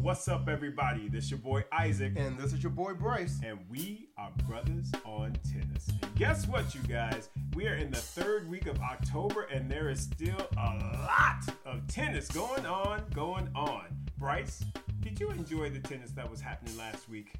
[0.00, 1.08] What's up, everybody?
[1.08, 3.38] This is your boy Isaac, And this is your boy Bryce.
[3.44, 5.88] and we are Bruthas on Tennis.
[6.02, 7.28] And guess what, you guys?
[7.54, 11.86] We are in the third week of October, and there is still a lot of
[11.86, 13.84] tennis going on, going on.
[14.18, 14.64] Bryce,
[15.00, 17.32] did you enjoy the tennis that was happening last week?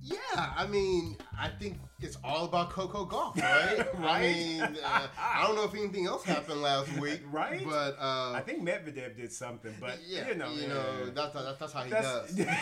[0.00, 0.16] Yeah,
[0.56, 3.86] I mean, I think it's all about Coco Gauff, right?
[3.96, 4.36] I Right?
[4.36, 7.62] mean, uh, I don't know if anything else happened last week, Right?
[7.64, 11.10] But uh, I think Medvedev did something, but yeah, you know, yeah.
[11.14, 12.46] that's, that's that's how he That's- does.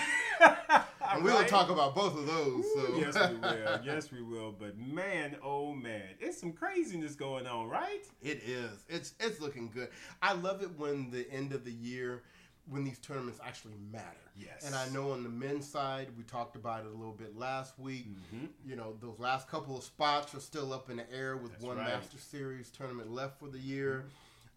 [1.09, 1.47] And we'll Right?
[1.47, 2.65] talk about both of those.
[2.75, 3.81] So yes, we will.
[3.85, 4.51] Yes, we will.
[4.51, 8.03] But man, oh man, it's some craziness going on, right?
[8.21, 8.85] It is.
[8.89, 9.89] It's it's looking good.
[10.21, 12.25] I love it when the end of the year,
[12.69, 14.05] when these tournaments actually matter.
[14.37, 14.65] Yes.
[14.67, 17.79] And I know on the men's side, we talked about it a little bit last
[17.79, 18.09] week.
[18.35, 18.47] Mm-hmm.
[18.69, 21.65] You know, those last couple of spots are still up in the air with That's
[21.65, 21.87] one right.
[21.87, 21.99] Mm-hmm.
[22.01, 24.07] Master Series tournament left for the year,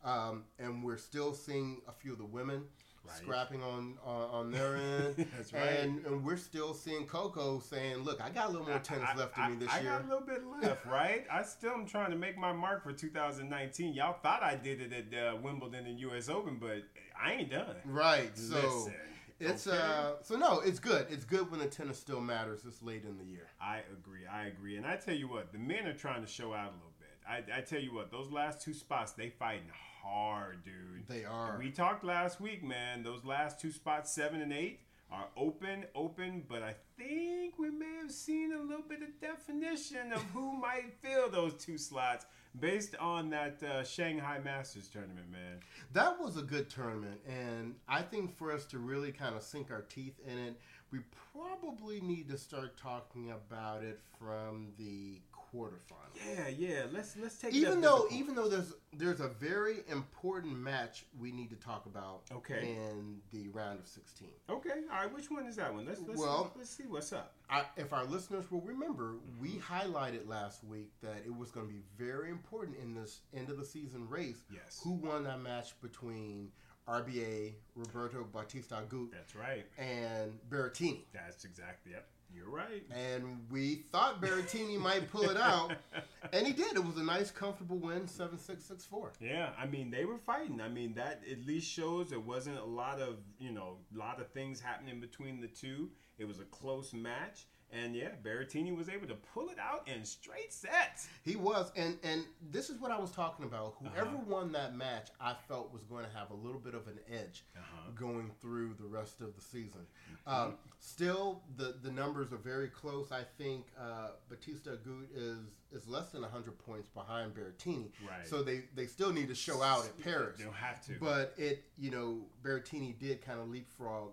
[0.04, 2.64] um, and we're still seeing a few of the women.
[3.06, 3.16] Right.
[3.18, 5.64] Scrapping on, on on their end, That's right.
[5.80, 9.18] and and we're still seeing Coco saying, "Look, I got a little more tennis I-
[9.18, 11.26] left I, in me this I year." I got a little bit left, right?
[11.32, 13.94] I still am trying to make my mark for 2019.
[13.94, 16.30] Y'all thought I did it at uh, Wimbledon and U.S.
[16.30, 16.84] Open, but
[17.22, 17.76] I ain't done.
[17.86, 18.38] Right.
[18.38, 18.94] So Listen,
[19.40, 19.78] it's okay?
[19.78, 21.08] uh so no, it's good.
[21.10, 23.48] It's good when the tennis still matters this late in the year.
[23.62, 24.26] I agree.
[24.32, 24.78] I agree.
[24.78, 27.10] And I tell you what, the men are trying to show out a little bit.
[27.28, 29.70] I, I tell you what, those last two spots, they fighting
[30.04, 31.08] hard, dude.
[31.08, 31.58] They are.
[31.60, 33.04] We talked last week, man.
[33.04, 34.80] Those last two spots, seven and eight,
[35.12, 36.44] are open, open.
[36.48, 40.94] But I think we may have seen a little bit of definition of who might
[41.02, 42.26] fill those two slots
[42.60, 45.60] based on that uh, Shanghai Masters tournament, man.
[45.94, 49.72] That was a good tournament and I think for us to really kind of sink
[49.72, 50.60] our teeth in it,
[50.92, 51.00] we
[51.34, 55.20] probably need to start talking about it from the
[55.54, 56.10] quarterfinals.
[56.28, 56.84] Yeah, yeah.
[56.92, 61.50] Let's let's take Even though even though there's there's a very important match we need
[61.52, 62.76] to talk about Okay.
[62.76, 64.28] in the round of 16.
[64.50, 65.14] Okay, all right.
[65.14, 65.86] Which one is that one?
[65.86, 67.36] Let's let's Well- let's see what's up.
[67.50, 69.74] I, if our listeners will remember, we mm-hmm.
[69.74, 73.58] highlighted last week that it was going to be very important in this end of
[73.58, 74.44] the season race.
[74.54, 74.80] Yes.
[74.84, 76.52] Who won that match between
[76.88, 79.66] RBA, Roberto Bautista Agut, That's right.
[79.78, 81.02] and Berrettini?
[81.14, 82.08] That's exactly yep.
[82.34, 82.84] You're right.
[82.92, 85.74] And we thought Berrettini might pull it out,
[86.34, 86.76] and he did.
[86.76, 89.14] It was a nice, comfortable win, 7 6 6 4.
[89.20, 90.62] Yeah, I mean they were fighting.
[90.62, 94.20] I mean that at least shows there wasn't a lot of you know a lot
[94.20, 95.90] of things happening between the two.
[96.18, 100.04] It was a close match, and yeah, Berrettini was able to pull it out in
[100.04, 101.08] straight sets.
[101.24, 103.76] He was, and and this is what I was talking about.
[103.82, 104.24] Whoever Uh-huh.
[104.28, 107.44] won that match, I felt was going to have a little bit of an edge
[107.56, 107.92] Uh-huh.
[107.96, 109.86] going through the rest of the season.
[110.28, 110.34] Mm-hmm.
[110.34, 113.12] Um, still, the the numbers are very close.
[113.12, 115.38] I think uh, Bautista Agut is
[115.72, 117.92] is less than hundred points behind Berrettini.
[118.08, 118.26] Right.
[118.28, 120.38] So they they still need to show out at Paris.
[120.38, 120.94] They don't have to.
[121.00, 124.12] But it, you know, Berrettini did kind of leapfrog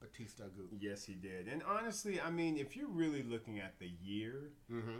[0.00, 0.68] Bautista Agut.
[0.78, 1.48] yes, he did.
[1.48, 4.98] And honestly, I mean, if you're really looking at the year, Mm-hmm.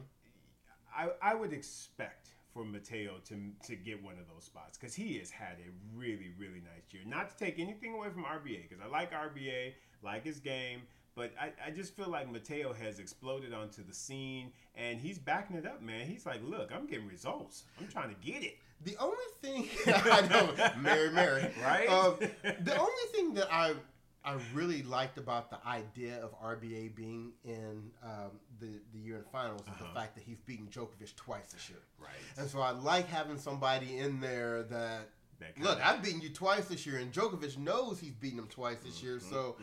[0.97, 3.37] I, I would expect for Matteo to
[3.67, 7.03] to get one of those spots because he has had a really really nice year.
[7.07, 10.81] Not to take anything away from RBA because I like RBA, like his game,
[11.15, 15.57] but I, I just feel like Matteo has exploded onto the scene and he's backing
[15.57, 16.07] it up, man.
[16.07, 17.65] He's like, look, I'm getting results.
[17.79, 18.57] I'm trying to get it.
[18.85, 21.89] The only thing I know, Mary, Mary, Right?
[21.91, 23.75] Um, the only thing that I
[24.27, 29.25] I really liked about the idea of RBA being in um, the the year in
[29.31, 32.11] finals is the fact that he's beaten Djokovic twice this year, Right.
[32.37, 35.11] and so I like having somebody in there that.
[35.39, 38.49] That kinda- Look, I've beaten you twice this year, and Djokovic knows he's beaten him
[38.49, 39.57] twice this year, so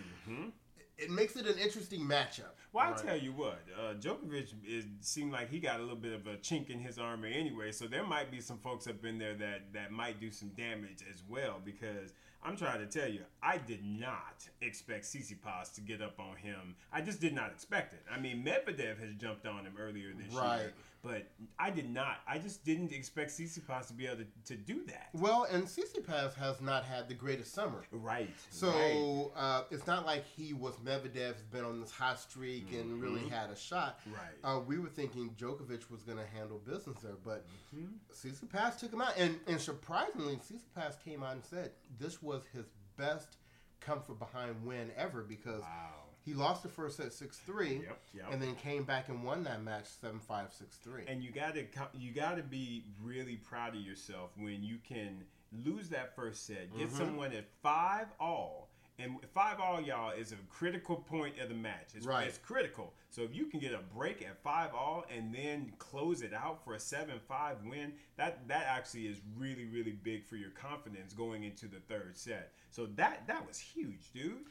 [1.00, 2.54] it makes it an interesting matchup.
[2.72, 3.00] Well, I Right.
[3.06, 6.38] tell you what, uh, Djokovic is, seemed like he got a little bit of a
[6.38, 7.72] chink in his armor anyway.
[7.72, 11.00] So there might be some folks up in there that that might do some damage
[11.12, 11.60] as well.
[11.64, 12.14] Because
[12.46, 16.76] I'm trying to tell you, I did not expect Tsitsipas to get up on him.
[16.92, 18.04] I just did not expect it.
[18.12, 20.58] I mean, Medvedev has jumped on him earlier this Right.
[20.60, 20.74] year,
[21.04, 21.28] But
[21.60, 22.20] I did not.
[22.26, 25.10] I just didn't expect Tsitsipas to be able to, to do that.
[25.14, 27.84] Well, and Tsitsipas has not had the greatest summer.
[27.92, 28.30] Right.
[28.50, 29.32] So right.
[29.36, 33.28] uh, it's not like he was Medvedev, has been on this hot streak and really
[33.28, 34.00] had a shot.
[34.00, 34.14] Mm-hmm.
[34.14, 34.56] Right.
[34.56, 37.46] Uh, we were thinking Djokovic was going to handle business there, but
[37.76, 37.88] Mm-hmm.
[38.14, 42.66] Tsitsipas took him out, and and surprisingly, Tsitsipas came out and said this was his
[42.98, 43.38] best
[43.80, 46.04] comfort behind win ever because Wow.
[46.26, 48.26] He lost the first set six three, Yep, yep.
[48.32, 51.04] and then came back and won that match seven five six three.
[51.08, 55.24] And you gotta you gotta be really proud of yourself when you can
[55.66, 56.98] lose that first set, get Mm-hmm.
[56.98, 61.90] someone at five all, and five all, y'all, is a critical point of the match.
[61.96, 62.28] It's, Right.
[62.28, 62.94] it's critical.
[63.10, 66.64] So if you can get a break at five all and then close it out
[66.64, 71.14] for a seven five win, that that actually is really really big for your confidence
[71.14, 72.54] going into the third set.
[72.72, 74.46] So that that was huge, dude.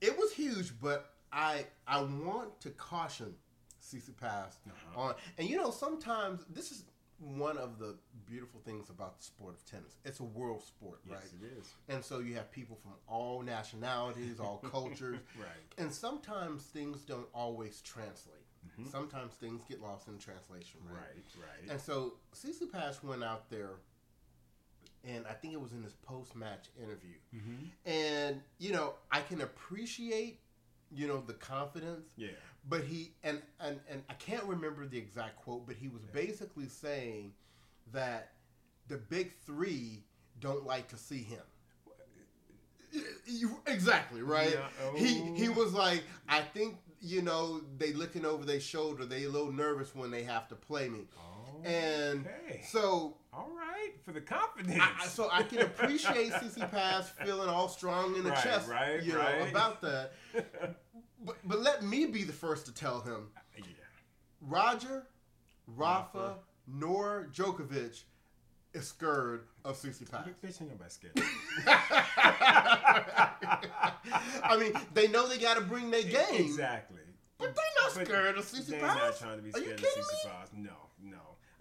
[0.00, 3.34] It was huge, but I I want to caution
[3.82, 5.00] Tsitsipas Uh-huh.
[5.00, 6.84] on, and you know sometimes this is
[7.18, 7.96] one of the
[8.26, 9.96] beautiful things about the sport of tennis.
[10.04, 11.18] It's a world sport, right?
[11.24, 11.66] it is.
[11.88, 15.48] And so you have people from all nationalities, all cultures, Right.
[15.78, 18.36] and sometimes things don't always translate.
[18.90, 20.96] Sometimes things get lost in translation, right?
[21.16, 21.40] Mm-hmm.
[21.40, 21.70] Right, right.
[21.70, 23.70] And so Tsitsipas went out there,
[25.04, 27.14] and I think it was in his post-match interview.
[27.34, 27.88] Mm-hmm.
[27.88, 30.40] And you know, I can appreciate,
[30.92, 32.06] you know, the confidence.
[32.16, 32.28] yeah.
[32.68, 36.66] But he and and and I can't remember the exact quote, but he was basically
[36.68, 37.32] saying
[37.92, 38.32] that
[38.88, 40.02] the big three
[40.40, 41.42] don't like to see him.
[43.26, 44.50] You- Exactly right.
[44.52, 45.34] Yeah, He oh.
[45.34, 49.04] he was like, I think you know they looking over their shoulder.
[49.04, 51.06] They a little nervous when they have to play me.
[51.18, 52.62] Oh, and Okay.
[52.66, 54.80] so All right, for the confidence.
[54.80, 59.12] I, so I can appreciate Tsitsipas feeling all strong in the Right, chest, right, you
[59.12, 60.12] know, about that.
[61.24, 63.28] But but let me be the first to tell him,
[63.58, 63.64] yeah.
[64.40, 65.06] Roger,
[65.66, 66.36] Rafa,
[66.66, 68.04] nor Djokovic
[68.72, 70.28] is scared of Tsitsipas.
[70.42, 71.12] Bitch, ain't nobody scared.
[74.42, 77.00] I mean, they know they got to bring their game, exactly.
[77.38, 78.66] but they not But scared of Tsitsipas.
[78.66, 80.30] They're not trying to be scared of CC?
[80.30, 80.50] Pass.
[80.54, 80.70] No.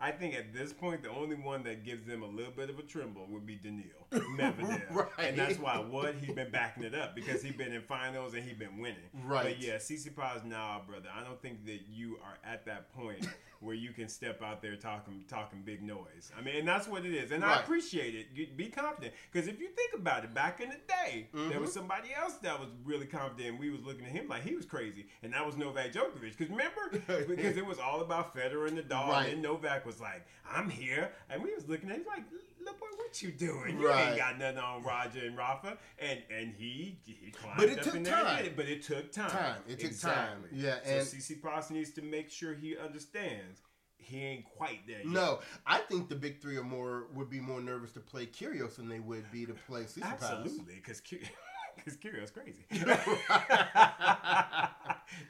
[0.05, 2.77] I think at this point, the only one that gives them a little bit of
[2.77, 5.07] a tremble would be Daniil Medvedev, Right.
[5.17, 8.43] and that's why what he's been backing it up because he's been in finals and
[8.43, 9.09] he's been winning.
[9.23, 9.43] Right.
[9.45, 11.09] But yeah, Tsitsipas, nah, brother.
[11.15, 13.27] I don't think that you are at that point
[13.65, 16.31] where you can step out there talking talking big noise.
[16.37, 18.27] I mean, and that's what it is, and I appreciate it.
[18.33, 21.61] You, be confident because if you think about it, back in the day, there Mm-hmm.
[21.61, 24.55] was somebody else that was really confident, and we was looking at him like he
[24.55, 26.37] was crazy, and that was Novak Djokovic.
[26.37, 29.33] Because remember, because it was all about Federer and Nadal, Right.
[29.33, 32.23] and Novak was like, "I'm here," and we was looking at him like,
[32.65, 33.79] "Look, boy, what you doing?
[33.79, 34.09] You Right.
[34.09, 37.85] ain't got nothing on Roger and Rafa," and and he he climbed But it up
[37.85, 38.37] took in there and time.
[38.37, 39.29] did it, but it took time.
[39.29, 39.61] Time.
[39.67, 40.43] It took time.
[40.51, 43.61] Yeah, so and- Tsitsipas needs to make sure he understands
[43.97, 45.07] he ain't quite there yet.
[45.07, 48.75] No, I think the big three are more would be more nervous to play Kyrgios
[48.75, 49.85] than they would be to play.
[50.01, 51.01] Absolutely, because
[51.85, 52.65] because Kyrgios crazy.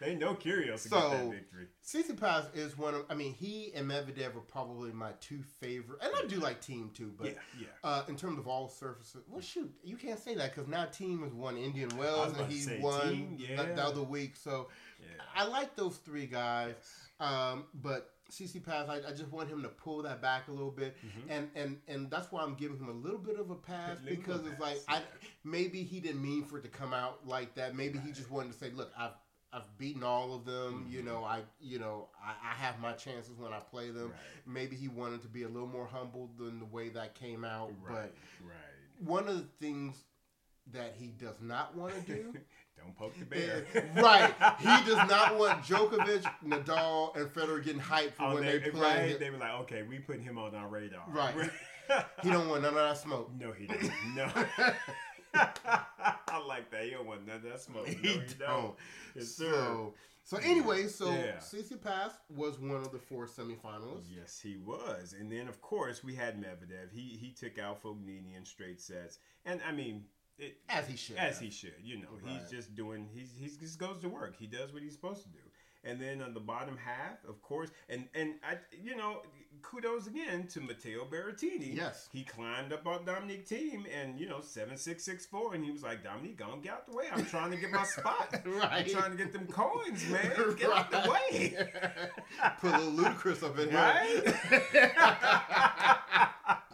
[0.01, 1.67] they know Kyrgios to get So- that victory.
[1.85, 3.05] Tsitsipas is one of.
[3.09, 6.91] I mean, he and Medvedev are probably my two favorite, and I do like Thiem
[6.93, 7.13] too.
[7.15, 7.67] But Yeah, yeah.
[7.83, 11.23] Uh, in terms of all surfaces, well, shoot, you can't say that because now Thiem
[11.23, 14.35] has won Indian Wells and he won Thiem, the- the other week.
[14.35, 14.69] So
[14.99, 15.07] Yeah.
[15.35, 16.75] I like those three guys.
[17.19, 20.95] Um, but Tsitsipas, I, I just want him to pull that back a little bit,
[21.29, 24.07] and and and that's why I'm giving him a little bit of a pass Mm-hmm.
[24.09, 25.01] Because it's like I
[25.43, 27.75] maybe he didn't mean for it to come out like that.
[27.75, 29.11] Maybe he just wanted to say, look, I've
[29.53, 30.87] I've beaten all of them.
[30.89, 31.07] You Mm-hmm.
[31.07, 34.07] know, I you know I, I have my chances when I play them.
[34.09, 34.45] Right.
[34.45, 37.71] Maybe he wanted to be a little more humble than the way that came out.
[37.87, 38.13] Right, But
[38.45, 39.07] right.
[39.07, 40.03] one of the things
[40.73, 42.33] that he does not want to do.
[42.85, 43.65] Don't poke the bear.
[43.73, 44.33] Eh, right.
[44.59, 48.69] He does not want Djokovic, Nadal, and Federer getting hyped for Oh, when they, they
[48.69, 49.09] play.
[49.11, 49.19] right?
[49.19, 51.03] They were like, okay, we put him on our radar.
[51.09, 51.33] Right.
[52.23, 53.29] He don't want none of that smoke.
[53.39, 53.93] no, he doesn't.
[54.15, 54.27] No.
[55.35, 56.83] I like that.
[56.85, 57.87] He don't want none of that smoke.
[57.87, 58.39] No, He he, don't.
[58.39, 58.75] don't.
[59.15, 59.51] Yes, sir.
[59.51, 61.37] So, so anyway, so Yeah.
[61.37, 64.05] CC Pass was one of the four semifinalists.
[64.09, 65.13] Yes, he was.
[65.19, 66.91] And then, of course, we had Medvedev.
[66.91, 69.19] He he took out Fognini in straight sets.
[69.45, 70.05] And, I mean,
[70.37, 71.17] it, As he should.
[71.17, 71.75] as he should.
[71.83, 72.39] You know, Right.
[72.41, 73.07] he's just doing.
[73.13, 74.35] He's he's just goes to work.
[74.37, 75.39] He does what he's supposed to do.
[75.87, 79.21] And then on the bottom half, of course, and and I, you know,
[79.61, 81.75] kudos again to Matteo Berrettini.
[81.75, 82.09] Yes.
[82.11, 85.69] he climbed up on Dominic Thiem, and you know, seven six six four, and he
[85.69, 87.05] was like, Dominique, don't get out the way.
[87.13, 88.33] I'm trying to get my spot.
[88.43, 88.89] I'm Right.
[88.89, 90.31] trying to get them coins, man.
[90.57, 91.55] Get out the way.
[92.61, 93.77] Put a little Ludacris up in here.
[93.77, 94.23] Right?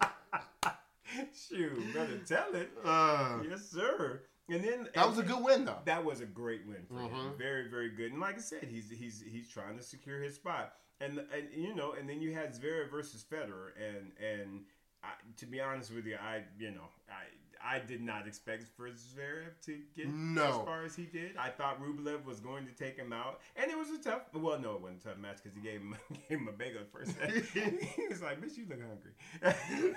[1.51, 2.71] Shoot, better tell it.
[2.85, 4.21] Uh, Yes, sir.
[4.49, 5.77] And then That was a good win, though.
[5.85, 7.09] That was a great win for him.
[7.11, 7.37] Mhm.
[7.37, 8.11] Very, very good.
[8.11, 10.73] And like I said, he's he's he's trying to secure his spot.
[10.99, 14.65] And and you know, and then you had Zverev versus Federer, and and
[15.03, 17.23] I, to be honest with you, I you know I.
[17.65, 20.47] I did not expect for Zverev to get No.
[20.49, 21.37] as far as he did.
[21.37, 24.21] I thought Rublev was going to take him out, and it was a tough.
[24.33, 25.95] Well, no, it wasn't a tough match because he gave him
[26.29, 27.31] gave him a bagel first set.
[27.53, 29.11] he was like, "Bitch, you look hungry."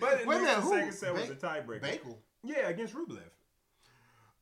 [0.00, 1.82] but at Wait a minute, the second set was a tiebreaker.
[1.82, 2.18] Bagel.
[2.42, 3.20] Yeah, against Rublev.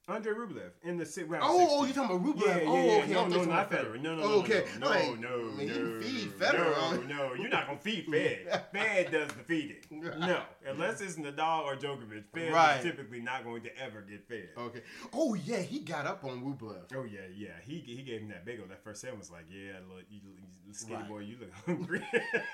[0.08, 1.44] Andre Rublev in the si- round.
[1.46, 2.46] Oh, oh, you're talking about Rublev.
[2.46, 3.02] Yeah, yeah, oh, yeah.
[3.02, 3.12] okay.
[3.12, 4.00] No, no, not Federer.
[4.00, 4.64] No, no, Oh, no, okay.
[4.78, 7.08] no, no, like, no, man, you no, feed Federer.
[7.08, 8.64] No, no, you're not gonna feed Fed.
[8.72, 9.76] Fed does the feeding.
[9.90, 12.76] No, unless it's Nadal or Djokovic, Fed Right.
[12.78, 14.48] is typically not going to ever get fed.
[14.56, 14.80] Okay.
[15.12, 16.92] Oh yeah, he got up on Rublev.
[16.96, 17.48] Oh yeah, yeah.
[17.62, 18.66] He he gave him that bagel.
[18.68, 20.20] That first set was like, yeah, look, you,
[20.66, 21.08] you skinny Right.
[21.08, 22.02] boy, you look hungry.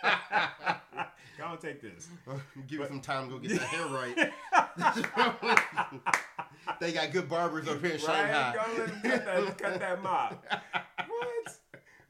[1.39, 2.09] Go take this.
[2.69, 4.33] Give it some time to go get that hair right.
[6.81, 8.01] they got good barbers up here in Right?
[8.01, 8.55] Shanghai.
[8.55, 10.45] Go let him cut that, cut that mop.
[11.09, 11.59] what?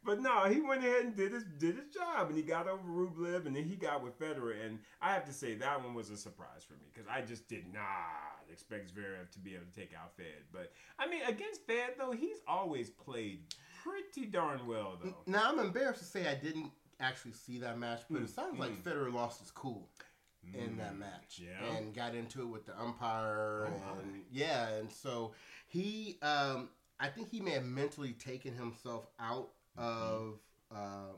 [0.05, 2.83] But no, he went ahead and did his did his job, and he got over
[2.87, 6.11] Rublev, and then he got with Federer, and I have to say that one was
[6.11, 9.81] a surprise for me because I just did not expect Zverev to be able to
[9.81, 10.45] take out Fed.
[10.53, 13.45] But I mean, against Fed though, he's always played
[13.83, 15.17] pretty darn well though.
[15.27, 16.71] Now I'm embarrassed to say I didn't
[17.01, 18.83] actually see that match, but it sounds like mm.
[18.83, 19.89] Federer lost his cool
[20.53, 21.77] in that match yeah.
[21.77, 24.19] and got into it with the umpire Oh, and my.
[24.33, 25.33] yeah, and so
[25.67, 26.69] he, um,
[27.01, 30.15] I think he may have mentally taken himself out Mm-hmm.
[30.15, 30.35] of.
[30.71, 31.13] Uh,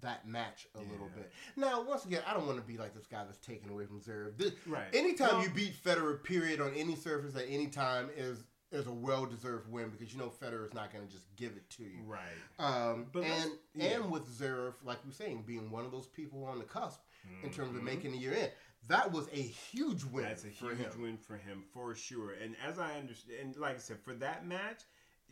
[0.00, 1.30] that match a little bit.
[1.56, 4.00] Now, once again, I don't want to be like this guy that's taken away from
[4.00, 4.38] Zverev.
[4.38, 4.86] This, Right.
[4.94, 8.90] Anytime Well- you beat Federer, period, on any surface at any time is is a
[8.92, 11.82] well deserved win because you know Federer is not going to just give it to
[11.82, 12.02] you.
[12.06, 12.22] Right.
[12.58, 13.96] Um, But and yeah.
[13.96, 16.98] and with Zverev, like we're saying, being one of those people on the cusp
[17.42, 17.84] in terms of Mhm.
[17.84, 18.50] making the year in,
[18.88, 21.02] that was a huge win That's a for huge him.
[21.02, 22.32] win for him for sure.
[22.32, 24.82] And as I understand, and like I said, for that match,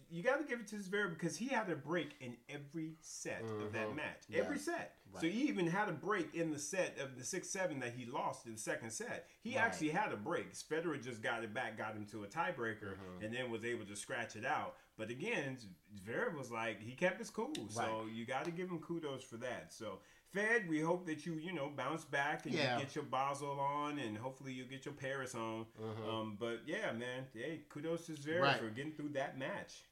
[0.09, 3.43] you got to give it to Zverev because he had a break in every set
[3.43, 3.97] of that Mhm.
[3.97, 4.25] match.
[4.29, 4.41] Yeah.
[4.41, 4.97] Every set.
[5.21, 8.07] So he even had a break in the set of the six seven that he
[8.07, 9.29] lost in the second set.
[9.41, 9.63] He Right.
[9.65, 10.53] actually had a break.
[10.53, 13.25] Federer just got it back, got him to a tiebreaker, Mhm.
[13.25, 14.77] and then was able to scratch it out.
[14.97, 15.59] But again,
[15.97, 17.53] Zverev was like he kept his cool.
[17.69, 19.73] So you got to give him kudos for that.
[19.73, 20.01] So.
[20.33, 22.79] Fed, we hope that you, you know, bounce back and Yeah.
[22.79, 25.67] you get your Basel on, and hopefully you get your Paris on.
[25.79, 26.09] Mhm.
[26.09, 28.59] Um, but yeah, man, hey, kudos to Zverev Right.
[28.61, 29.85] for getting through that match.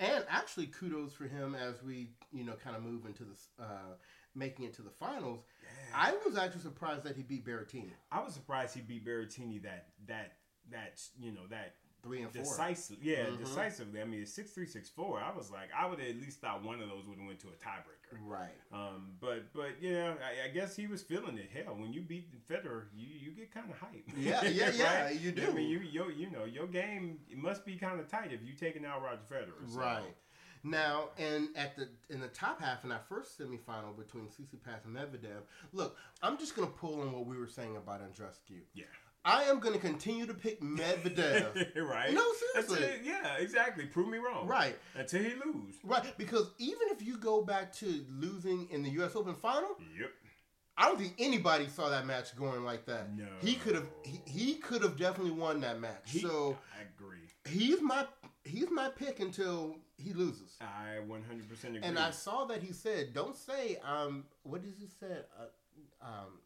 [0.00, 3.94] And actually, kudos for him as we you know kind of move into this, uh,
[4.34, 5.44] making it to the finals.
[5.94, 9.92] I was actually surprised that he beat Berrettini I was surprised he beat Berrettini that
[10.06, 10.38] that
[10.70, 12.42] that you know that three and four.
[12.42, 13.38] decisive yeah Mhm.
[13.38, 14.00] decisively.
[14.00, 15.20] I mean it's six three six four.
[15.20, 17.40] I was like I would have at least thought one of those would have went
[17.40, 18.18] to a tiebreaker.
[18.24, 18.54] Right.
[18.72, 21.50] Um, but but you know I, I guess he was feeling it.
[21.52, 24.04] Hell, when you beat Federer, you you get kind of hype.
[24.16, 25.46] Yeah, yeah, yeah, you do.
[25.48, 28.42] I mean you you you know your game it must be kind of tight if
[28.42, 29.68] you're taking out Roger Federer.
[29.70, 29.78] So.
[29.80, 30.14] Right.
[30.64, 34.96] Now, and at the in the top half in that first semifinal between Tsitsipas and
[34.96, 38.60] Medvedev, look, I'm just gonna pull on what we were saying about Andreescu.
[38.74, 38.84] Yeah.
[39.24, 41.76] I am gonna continue to pick Medvedev.
[41.76, 42.12] right?
[42.14, 42.22] No,
[42.54, 43.00] Until- seriously.
[43.04, 43.84] yeah, exactly.
[43.86, 44.46] Prove me wrong.
[44.46, 45.74] right, Until he lose.
[45.84, 49.14] right, because even if you go back to losing in the U.S.
[49.16, 50.10] Open final, Yep.
[50.80, 53.12] I don't think anybody saw that match going like that.
[53.16, 53.26] No.
[53.40, 56.02] he could have he, he could have definitely won that match.
[56.06, 57.18] He, so I agree.
[57.48, 58.06] he's my
[58.44, 60.56] he's my pick until he loses.
[60.60, 61.80] I 100% agree.
[61.82, 65.16] And I saw that he said, "Don't say um, what did he say?
[65.36, 66.38] Uh, um,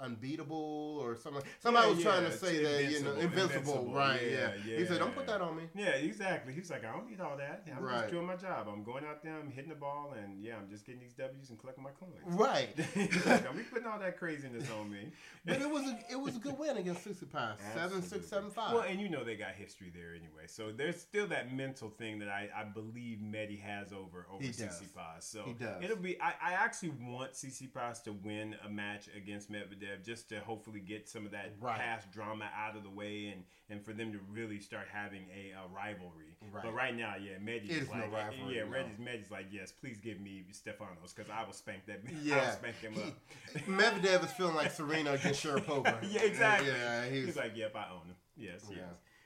[0.00, 1.42] unbeatable or something.
[1.60, 3.42] Somebody Yeah, was trying yeah, to say that you know invincible,
[3.82, 4.20] invincible, right?
[4.22, 6.52] Yeah, Yeah, He said, "Don't put that on me." yeah, exactly.
[6.52, 7.66] He's like, I don't need all that.
[7.76, 8.00] I'm Right.
[8.00, 8.68] just doing my job.
[8.68, 11.50] I'm going out there, I'm hitting the ball, and yeah, I'm just getting these W's
[11.50, 12.14] and collecting my coins.
[12.26, 12.68] Right.
[12.94, 15.08] He's like, don't be putting all that craziness on me.
[15.44, 18.72] but it was a, it was a good win against Tsitsipas, seven six seven five.
[18.74, 22.18] Well, and you know they got history there anyway, so there's still that mental thing
[22.20, 24.56] that I, I believe Medi has over over does.
[24.56, 25.22] Tsitsipas.
[25.22, 25.82] So He does.
[25.82, 26.20] it'll be.
[26.20, 31.08] I, I actually want Tsitsipas to win a match against Medvedev just to hopefully get
[31.08, 31.78] some of that Right.
[31.78, 35.52] past drama out of the way and and for them to really start having a,
[35.52, 36.36] a rivalry.
[36.52, 36.64] Right.
[36.64, 38.70] But right now, yeah, Medi's is no like, rivalry, yeah, no.
[38.70, 42.00] Medi's, Medi's like, yes, please give me Stefanos because I will spank that.
[42.08, 43.62] I will yeah, spank him up.
[43.66, 45.96] Medvedev is feeling like Serena against Sharapova.
[46.10, 46.68] yeah, exactly.
[46.68, 48.16] Yeah, he's, he's, like, yep, I own him.
[48.36, 48.80] Yes, yes.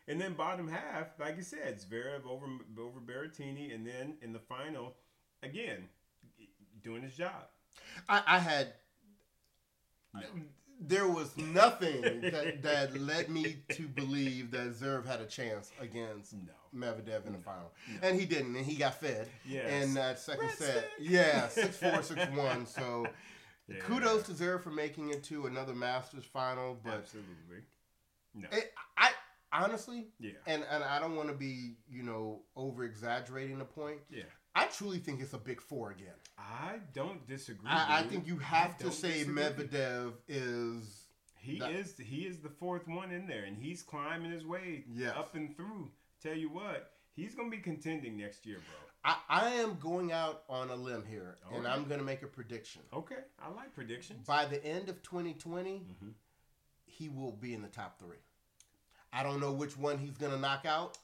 [0.07, 2.47] And then bottom half, like you said, Zverev over
[2.79, 4.95] over Berrettini, and then in the final,
[5.43, 5.89] again,
[6.83, 7.49] doing his job.
[8.09, 8.73] I, I had.
[10.21, 10.43] No.
[10.81, 16.35] There was nothing that, that led me to believe that Zverev had a chance against
[16.35, 16.53] No.
[16.73, 19.83] Medvedev in the final, and he didn't, and he got fed Yes.
[19.85, 20.71] in that second Red set.
[20.77, 20.91] stick.
[21.01, 22.65] Yeah, six four, six one.
[22.67, 23.07] So
[23.67, 23.81] Yeah.
[23.81, 27.63] kudos to Zverev for making it to another Masters final, but Absolutely.
[28.35, 28.49] No.
[28.53, 29.11] it, I
[29.53, 30.33] honestly, Yeah.
[30.47, 33.99] and and I don't want to be you know over exaggerating the point.
[34.11, 34.23] Yeah.
[34.59, 36.15] I truly think it's a big four again.
[36.39, 37.69] I don't disagree.
[37.69, 39.43] I, I think you I have to say disagree.
[39.43, 41.05] Medvedev is
[41.37, 44.85] He That- is he is the fourth one in there, and he's climbing his way
[44.93, 45.15] Yes.
[45.17, 45.91] up and through.
[46.23, 48.77] Tell you what, he's gonna be contending next year, bro.
[49.05, 51.67] I, I am going out on a limb here, and.
[51.69, 52.83] I'm going to make a prediction.
[52.93, 54.27] Okay, I like predictions.
[54.27, 56.15] By the end of 2020, Mhm.
[56.85, 58.19] he will be in the top three.
[59.13, 60.99] I don't know which one he's going to knock out.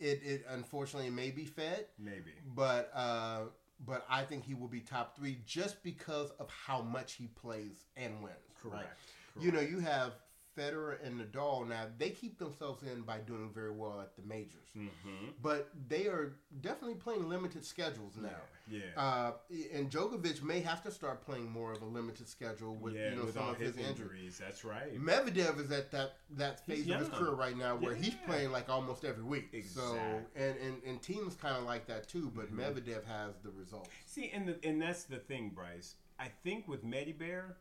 [0.00, 2.32] It, it unfortunately may be Fed, Maybe.
[2.54, 3.40] but uh,
[3.84, 7.84] but I think he will be top three just because of how much he plays
[7.96, 8.34] and wins.
[8.62, 8.76] Correct.
[8.76, 9.44] right?
[9.44, 10.12] You know, you have
[10.58, 11.84] Federer and Nadal now.
[11.98, 15.30] They keep themselves in by doing very well at the majors, Mm-hmm.
[15.42, 18.28] but they are definitely playing limited schedules now.
[18.70, 18.80] Yeah.
[18.96, 19.32] Uh,
[19.74, 23.16] and Djokovic may have to start playing more of a limited schedule with yeah, you
[23.16, 23.90] know with some of his injuries.
[23.90, 24.38] injuries.
[24.38, 25.00] That's right.
[25.02, 28.26] Medvedev is at that that He's phase of his career right now where he's Yeah.
[28.26, 29.54] playing like almost every week.
[29.66, 29.96] So
[30.36, 32.58] and and, and Thiem's kind of like that too, but Mhm.
[32.58, 33.88] Medvedev has the results.
[34.06, 35.94] See, and the, and that's the thing, Bryce.
[36.20, 37.54] I think with Medibear,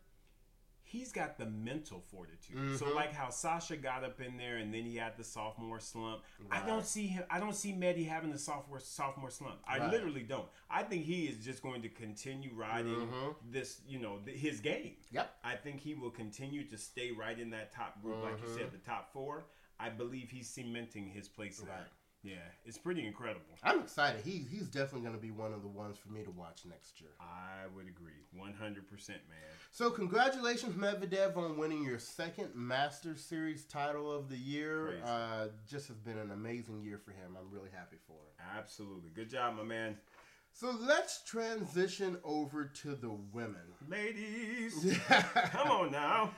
[0.89, 2.77] he's got the mental fortitude.
[2.79, 2.95] So Mhm.
[2.95, 6.23] like how Sasha got up in there and then he had the sophomore slump.
[6.49, 7.25] I don't see him.
[7.29, 9.59] I don't see Medi having the sophomore sophomore slump.
[9.67, 9.91] I Right.
[9.91, 10.47] literally don't.
[10.69, 13.35] I think he is just going to continue riding Mhm.
[13.51, 14.95] this, you know, th- his game.
[15.11, 15.39] Yep.
[15.43, 18.71] I think he will continue to stay right in that top group, like you said,
[18.71, 19.45] the top four.
[19.79, 21.69] I believe he's cementing his place there.
[21.69, 21.87] Right.
[22.23, 23.45] Yeah, it's pretty incredible.
[23.63, 24.21] I'm excited.
[24.23, 26.99] He he's definitely going to be one of the ones for me to watch next
[26.99, 27.11] year.
[27.19, 29.37] I would agree, one hundred percent, man.
[29.71, 34.99] So congratulations, Medvedev, on winning your second Masters Series title of the year.
[35.05, 37.37] Uh, just has been an amazing year for him.
[37.39, 38.57] I'm really happy for him.
[38.57, 39.11] Absolutely.
[39.11, 39.97] Good job, my man.
[40.53, 43.61] So let's transition over to the women.
[43.87, 44.97] Ladies,
[45.51, 46.31] come on now.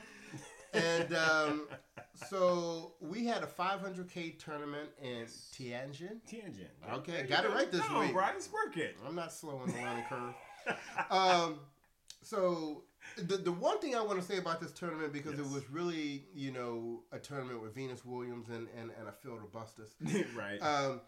[0.72, 1.68] And um,
[2.28, 6.20] so we had a 500k tournament in Tianjin.
[6.30, 6.94] Tianjin.
[6.94, 8.12] Okay, got it right this on, week.
[8.12, 8.96] Bryce, work it.
[9.06, 10.34] I'm not slow on the learning curve.
[11.10, 11.58] Um,
[12.22, 12.84] so
[13.16, 16.24] the the one thing I want to say about this tournament because it was really
[16.34, 19.94] you know a tournament with Venus Williams and and, and a Phil Robustus.
[20.36, 20.58] right.
[20.58, 21.00] Um,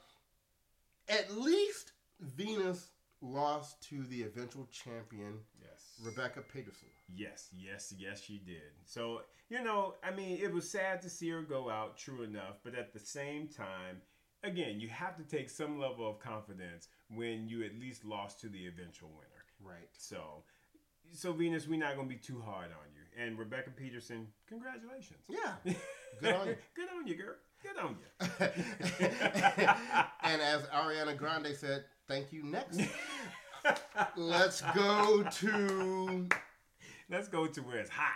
[1.09, 2.89] at least Venus
[3.21, 5.95] lost to the eventual champion yes.
[6.03, 6.89] Rebecca Peterson.
[7.15, 8.73] Yes, yes, yes, she did.
[8.85, 12.57] So, you know, I mean, it was sad to see her go out, true enough,
[12.65, 14.01] but at the same time,
[14.43, 18.49] again, you have to take some level of confidence when you at least lost to
[18.49, 19.45] the eventual winner.
[19.63, 19.89] Right.
[19.97, 20.45] So,
[21.13, 23.23] so Venus, we're not going to be too hard on you.
[23.23, 25.21] And Rebecca Peterson, congratulations.
[25.29, 25.55] Yeah.
[26.21, 26.57] Good on you.
[26.75, 27.35] Good on you, girl.
[27.63, 28.47] Good on you.
[30.23, 32.43] and as Ariana Grande said, thank you.
[32.43, 32.81] Next,
[34.17, 36.29] let's go to
[37.11, 38.15] Let's go to where it's hot.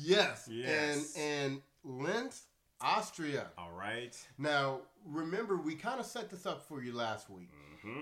[0.00, 1.14] yes, Yes.
[1.16, 1.22] and
[1.52, 2.42] and Linz,
[2.80, 3.46] Austria.
[3.56, 4.16] All right.
[4.38, 7.50] Now, remember, we kind of set this up for you last week.
[7.84, 8.00] Mm-hmm.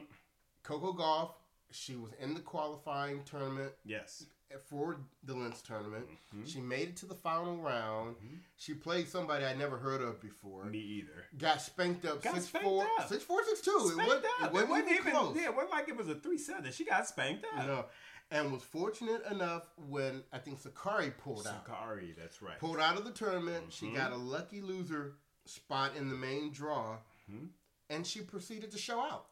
[0.63, 1.31] Coco Gauff,
[1.71, 4.25] she was in the qualifying tournament Yes.
[4.69, 6.07] for the Linz tournament.
[6.35, 6.47] Mhm.
[6.49, 8.17] She made it to the final round.
[8.17, 8.41] Mhm.
[8.57, 10.65] She played somebody I'd never heard of before.
[10.65, 11.27] Me either.
[11.37, 13.09] Got spanked up Got six spanked four, up.
[13.09, 13.79] six four, six two.
[13.93, 14.49] Spanked it wasn't, up.
[14.55, 15.37] It wasn't, even close.
[15.37, 16.71] Yeah, it wasn't like it was a three seven.
[16.73, 17.67] She got spanked up.
[17.67, 17.85] No,
[18.31, 21.65] and was fortunate enough when I think Sakkari pulled out.
[21.67, 22.59] Sakkari, that's right.
[22.59, 23.73] Pulled out of the tournament.
[23.73, 23.95] She Mhm.
[23.95, 26.99] got a lucky loser spot in the main draw,
[27.31, 27.51] Mhm.
[27.89, 29.27] and she proceeded to show out.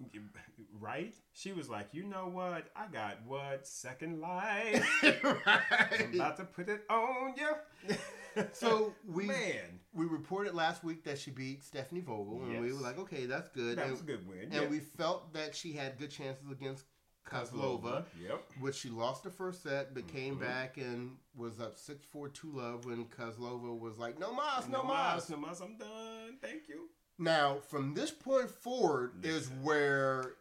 [0.78, 1.14] Right?
[1.32, 2.70] She was like, you know what?
[2.76, 3.66] I got what?
[3.66, 4.86] Second life.
[5.02, 7.96] I'm about to put it on you.
[8.52, 9.78] So we Man.
[9.92, 13.48] we reported last week that she beat Stephanie Vogel, and we were like, okay, that's
[13.50, 13.78] good.
[13.78, 14.40] That and was a good win.
[14.50, 14.66] and yeah.
[14.66, 16.84] we felt that she had good chances against
[17.24, 18.52] Kozlova, Yep.
[18.60, 20.40] which she lost the first set, but came Mhm.
[20.40, 24.82] back and was up 6 4 2 love when Kozlova was like, no mas, no,
[24.82, 25.28] mas.
[25.28, 25.60] mas, no mas.
[25.60, 26.38] I'm done.
[26.40, 26.90] Thank you.
[27.16, 30.34] Now, from this point forward is where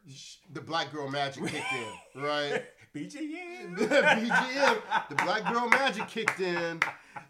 [0.51, 2.65] the black girl magic kicked in, right?
[2.93, 3.75] BGM.
[3.77, 6.79] BGM, the black girl magic kicked in.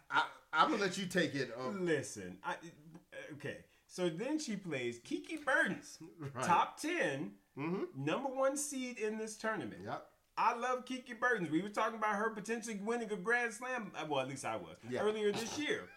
[0.09, 1.51] I, I'm gonna let you take it.
[1.59, 2.55] Um, Listen, I,
[3.33, 3.57] okay.
[3.85, 6.45] So then she plays Kiki Bertens, right.
[6.45, 8.03] top ten, Mm-hmm.
[8.03, 9.81] number one seed in this tournament.
[9.85, 10.05] Yep.
[10.37, 11.51] I love Kiki Bertens.
[11.51, 13.91] We were talking about her potentially winning a Grand Slam.
[13.95, 15.01] uh, Well, at least I was Yeah.
[15.01, 15.87] earlier this year.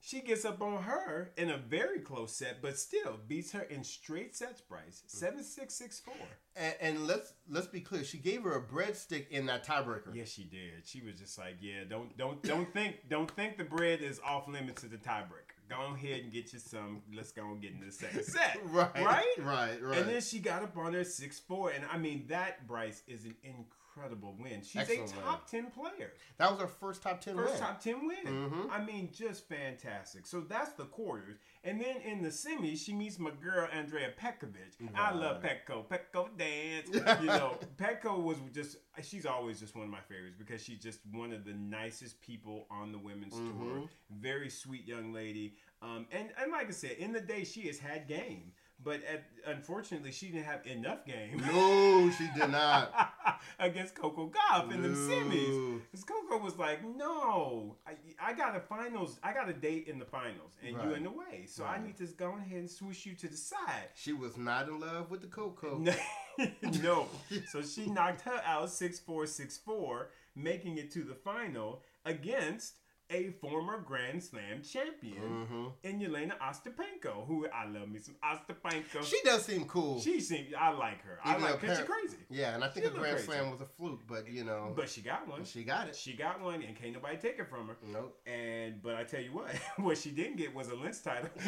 [0.00, 3.82] she gets up on her in a very close set, but still beats her in
[3.82, 4.60] straight sets.
[4.60, 6.14] Bryce seven six six four.
[6.56, 8.04] And, and let's let's be clear.
[8.04, 10.14] She gave her a breadstick in that tiebreaker.
[10.14, 10.84] Yes, she did.
[10.86, 14.46] She was just like, yeah, don't don't don't think don't think the bread is off
[14.46, 15.47] limits to the tiebreaker.
[15.68, 17.02] Go ahead and get you some.
[17.14, 18.58] Let's go and get into the second set.
[18.64, 18.90] Right.
[18.94, 19.24] Right?
[19.38, 19.82] Right.
[19.82, 19.98] Right.
[19.98, 23.24] And then she got up on her six four, and I mean that Bryce is
[23.24, 24.62] an incredible win.
[24.62, 25.24] She's Excellent a win.
[25.24, 26.12] top ten player.
[26.38, 27.60] That was her first top ten First win.
[27.62, 28.26] top 10 win.
[28.26, 28.70] Mhm.
[28.70, 30.24] I mean, just fantastic.
[30.26, 31.36] So that's the quarters.
[31.64, 34.88] And then in the semis, she meets my girl, Andrea Petkovic.
[34.94, 35.84] I love Petko.
[35.86, 36.88] Petko dance.
[37.20, 41.00] you know, Petko was just, she's always just one of my favorites because she's just
[41.12, 43.74] one of the nicest people on the women's Mm-hmm.
[43.78, 43.88] tour.
[44.10, 45.54] Very sweet young lady.
[45.82, 48.52] Um, and, and like I said, in the day, she has had game.
[48.82, 51.42] But at, unfortunately, she didn't have enough game.
[51.52, 53.12] No, she did not.
[53.58, 55.80] against Coco Gauff in the semis.
[55.90, 56.04] Because
[56.36, 60.52] Was like, no, I, I got a finals, I got a date in the finals,
[60.64, 61.46] and you in the way.
[61.46, 63.88] So I need to go ahead and swoosh you to the side.
[63.94, 65.78] She was not in love with the Coco.
[65.78, 65.94] no.
[66.82, 67.06] no.
[67.50, 72.74] So she knocked her out 6 4 6 4, making it to the final against
[73.10, 75.66] a former Grand Slam champion mm-hmm.
[75.82, 79.02] in Jelena Ostapenko, who I love me some Ostapenko.
[79.02, 80.00] She does seem cool.
[80.00, 81.18] She seems, I like her.
[81.24, 81.74] I like her.
[81.74, 82.18] She's crazy.
[82.30, 83.26] Yeah, and I think She a grand crazy.
[83.28, 85.44] slam was a fluke, but you know, But she got one.
[85.44, 85.96] she got it.
[85.96, 87.76] She got one, and can't nobody take it from her.
[87.92, 88.18] Nope.
[88.26, 91.30] And but I tell you what, what she didn't get was a Linz title.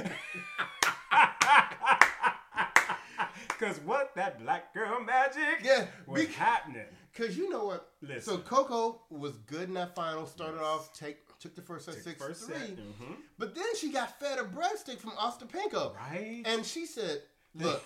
[3.59, 6.87] Cause what that black girl magic Yeah, was bec- happening.
[7.15, 7.91] Cause you know what?
[8.01, 8.23] Listen.
[8.23, 10.25] So Coco was good in that final.
[10.25, 10.65] Started Yes.
[10.65, 13.17] off take took the first set Took six first three, set, mhm.
[13.39, 16.43] but then she got fed a breadstick from Ostapenko, Right?
[16.45, 17.23] and she said,
[17.55, 17.83] "Look,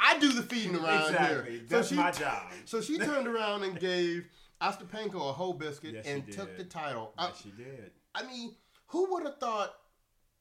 [0.00, 1.52] I do the feeding around exactly.
[1.52, 2.50] here." That's she my job.
[2.64, 4.26] So she turned around and gave
[4.60, 7.12] Ostapenko a whole biscuit Yes, and took the title.
[7.18, 7.92] Yes, she did.
[8.14, 8.54] I mean,
[8.86, 9.74] who would have thought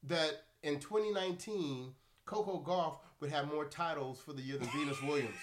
[0.03, 1.93] that in 2019
[2.25, 5.35] Coco Gauff would have more titles for the year than Venus Williams?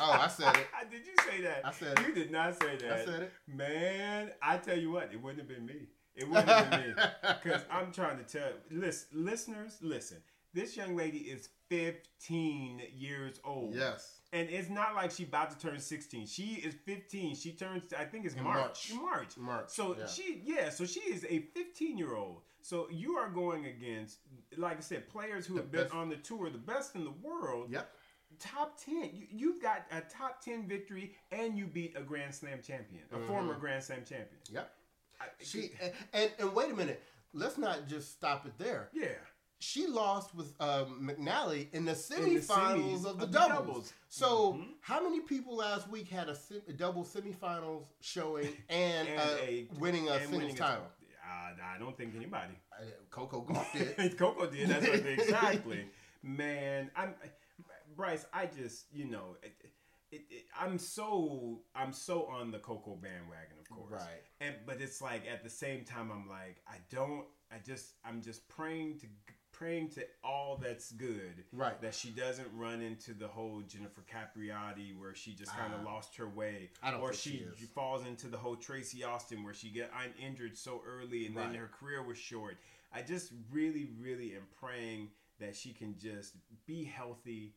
[0.00, 0.66] Oh, I said it.
[0.90, 1.62] Did you say that?
[1.64, 2.06] I said it.
[2.08, 2.92] You did not say that.
[2.92, 3.32] I said it.
[3.46, 5.88] Man, I tell you what, it wouldn't have been me.
[6.14, 6.94] It wouldn't have been me.
[7.42, 10.18] Because I'm trying to tell listen, listeners, listen.
[10.52, 13.74] This young lady is 15 years old.
[13.74, 14.18] Yes.
[14.32, 16.26] And it's not like she about to turn 16.
[16.26, 17.34] She is 15.
[17.36, 18.90] She turns, I think it's March.
[18.94, 19.00] March.
[19.00, 19.36] March.
[19.38, 20.06] March, So yeah.
[20.06, 22.42] she, yeah, so she is a 15 year old.
[22.62, 24.18] So you are going against,
[24.56, 27.04] like I said, players who The have been best- on the tour, the best in
[27.04, 27.90] the world Yep.
[28.40, 32.58] Top 10 you, you've got a top 10 victory and you beat a grand slam
[32.66, 34.72] champion a former grand slam champion Yep.
[35.20, 37.02] I, She and, and and wait a minute.
[37.34, 38.88] Let's not just stop it there.
[38.92, 39.08] yeah
[39.58, 43.66] She lost with um, McNally in the the semifinals semis of the of the doubles.
[43.66, 43.92] doubles.
[44.08, 44.68] So, Mhm.
[44.80, 49.36] how many people last week had a, sem- a double semifinals showing and, And uh,
[49.42, 50.86] a- winning a and singles winning title?
[51.22, 54.16] uh, i don't think anybody Uh, Coco Gauff did.
[54.18, 55.84] coco did that's what exactly
[56.22, 57.14] man i'm
[58.00, 59.52] bryce i just you know it,
[60.10, 64.22] it, it, i'm so i'm so on the coco bandwagon of course Right.
[64.40, 68.22] and but it's like at the same time i'm like i don't i just i'm
[68.22, 69.06] just praying to
[69.52, 71.78] praying to all that's good Right.
[71.82, 75.92] that she doesn't run into the whole jennifer capriati where she just kind of Ah.
[75.92, 79.44] lost her way I don't or think she, she falls into the whole tracy austin
[79.44, 82.56] where she get I'm injured so early and then her career was short
[82.94, 85.08] i just really really am praying
[85.40, 86.34] that she can just
[86.66, 87.54] be healthy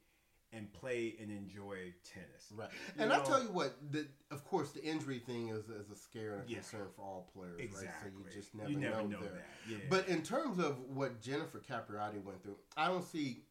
[0.56, 2.70] and play and enjoy tennis Right.
[2.96, 5.90] You And I know- tell you what, the, of course, the injury thing is, is
[5.90, 6.58] a scare and a Yeah.
[6.60, 8.20] concern for all players, exactly right?
[8.26, 9.32] So you just never, you never know, know, there.
[9.32, 13.46] that yeah But in terms of what Jennifer Capriati went through, I don't see,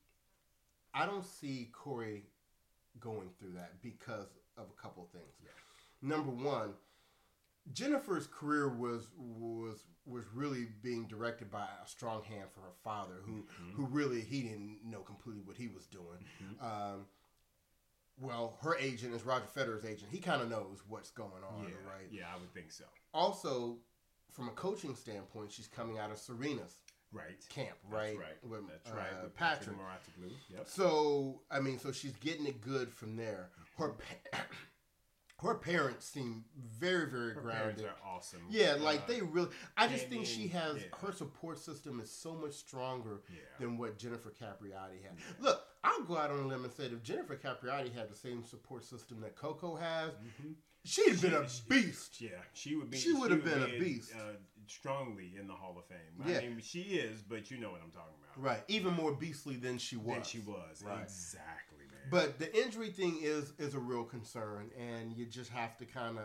[0.95, 2.25] I don't see Cori
[3.01, 5.35] going through that because of a couple of things.
[6.03, 6.75] Number one,
[7.73, 13.15] Jennifer's career was was was really being directed by a strong hand for her father,
[13.25, 13.73] who Mm-hmm.
[13.77, 16.25] who really he didn't know completely what he was doing.
[16.61, 17.07] Um,
[18.21, 20.09] well, her agent is Roger Federer's agent.
[20.11, 22.07] He kind of knows what's going on, yeah right?
[22.11, 23.79] yeah i would think so Also,
[24.31, 26.77] from a coaching standpoint, she's coming out of Serena's
[27.13, 28.19] right camp, That's right?
[28.19, 28.43] right.
[28.51, 29.23] With, That's uh, right.
[29.23, 29.77] With Patrick.
[29.79, 30.67] Patrick Yep.
[30.69, 33.51] So, I mean, so she's getting it good from there.
[33.79, 34.39] Her pa-
[35.43, 36.45] her parents seem
[36.79, 37.77] very, very Her grounded.
[37.79, 38.41] parents are awesome.
[38.49, 39.51] Yeah, like Uh, they really.
[39.77, 40.97] I just think she has yeah.
[41.01, 43.41] her support system is so much stronger Yeah.
[43.59, 45.17] than what Jennifer Capriati had.
[45.41, 48.15] Look, I'll go out on a limb and say that if Jennifer Capriati had the
[48.17, 50.13] same support system that Coco has,
[50.85, 51.47] she'd been a Mm-hmm.
[51.75, 52.21] She- beast.
[52.21, 52.99] Yeah, she would be.
[52.99, 54.13] She would have been a beast.
[54.15, 54.35] Uh,
[54.69, 55.99] strongly in the Hall of Fame.
[56.25, 56.39] Yeah.
[56.39, 58.43] I mean, she is, but you know what I'm talking about.
[58.43, 60.15] Right, even more beastly than she was.
[60.15, 60.83] Than she was.
[60.87, 61.03] Right.
[61.03, 61.72] Exactly.
[62.11, 66.19] But the injury thing is is a real concern, and you just have to kind
[66.19, 66.25] of,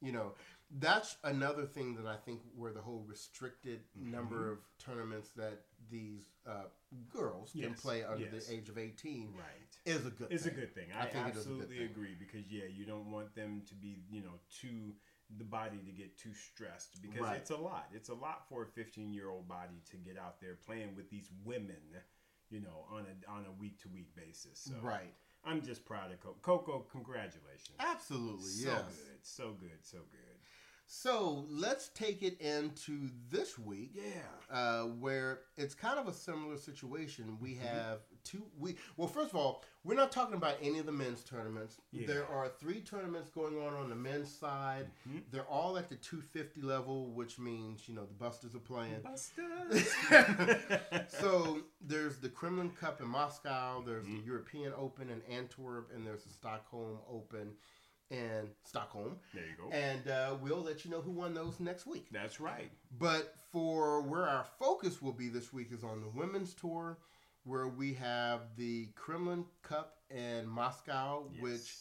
[0.00, 0.32] you know,
[0.78, 4.10] that's another thing that I think where the whole restricted Mm-hmm.
[4.12, 6.64] number of tournaments that these uh,
[7.10, 8.46] girls can play under yes.
[8.46, 9.76] the age of eighteen right.
[9.94, 10.28] is a good.
[10.30, 10.58] It's a thing.
[10.60, 10.86] good thing.
[10.98, 11.86] I I, think it is a good absolutely thing.
[11.86, 14.94] agree because yeah, you don't want them to be, you know, too
[15.38, 17.36] the body to get too stressed because Right.
[17.36, 17.88] it's a lot.
[17.92, 21.10] It's a lot for a 15 year old body to get out there playing with
[21.10, 21.76] these women,
[22.50, 24.58] you know, on a on a week to week basis.
[24.70, 25.14] So Right.
[25.44, 26.38] I'm just proud of Coco.
[26.42, 27.76] Coco, congratulations.
[27.78, 28.82] Absolutely, So yes.
[28.88, 30.36] good, so good, so good.
[30.88, 33.92] So let's take it into this week.
[33.94, 34.12] Yeah.
[34.56, 37.38] uh, where it's kind of a similar situation.
[37.40, 37.66] We Mm-hmm.
[37.66, 38.42] have two.
[38.58, 41.76] We well, first of all, we're not talking about any of the men's tournaments.
[41.92, 42.06] Yeah.
[42.06, 44.86] There are three tournaments going on on the men's side.
[45.08, 45.18] Mm-hmm.
[45.30, 49.00] They're all at the 250 level, which means you know the Busters are playing.
[49.02, 49.88] Busters.
[51.08, 53.82] so there's the Kremlin Cup in Moscow.
[53.84, 54.18] There's Mm-hmm.
[54.20, 57.52] the European Open in Antwerp, and there's the Stockholm Open
[58.10, 59.16] in Stockholm.
[59.34, 59.68] there you go.
[59.72, 62.06] And uh, we'll let you know who won those next week.
[62.12, 62.70] That's right.
[62.98, 66.98] But for where our focus will be this week is on the women's tour,
[67.46, 71.72] where we have the Kremlin Cup in Moscow, which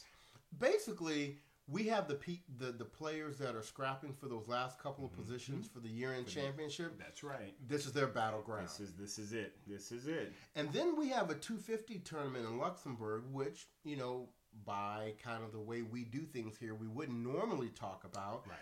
[0.59, 5.05] basically we have the pe- the the players that are scrapping for those last couple
[5.05, 5.23] of mm-hmm.
[5.23, 6.97] positions for the year-end championship.
[6.99, 7.55] That's right.
[7.67, 8.67] This is their battleground.
[8.67, 9.55] This is this is it.
[9.67, 10.33] This is it.
[10.55, 14.29] And then we have a 250 tournament in Luxembourg, which, you know,
[14.63, 18.43] by kind of the way we do things here, we wouldn't normally talk about.
[18.47, 18.57] Right.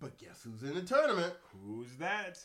[0.00, 1.34] But guess who's in the tournament?
[1.64, 2.38] Who's that?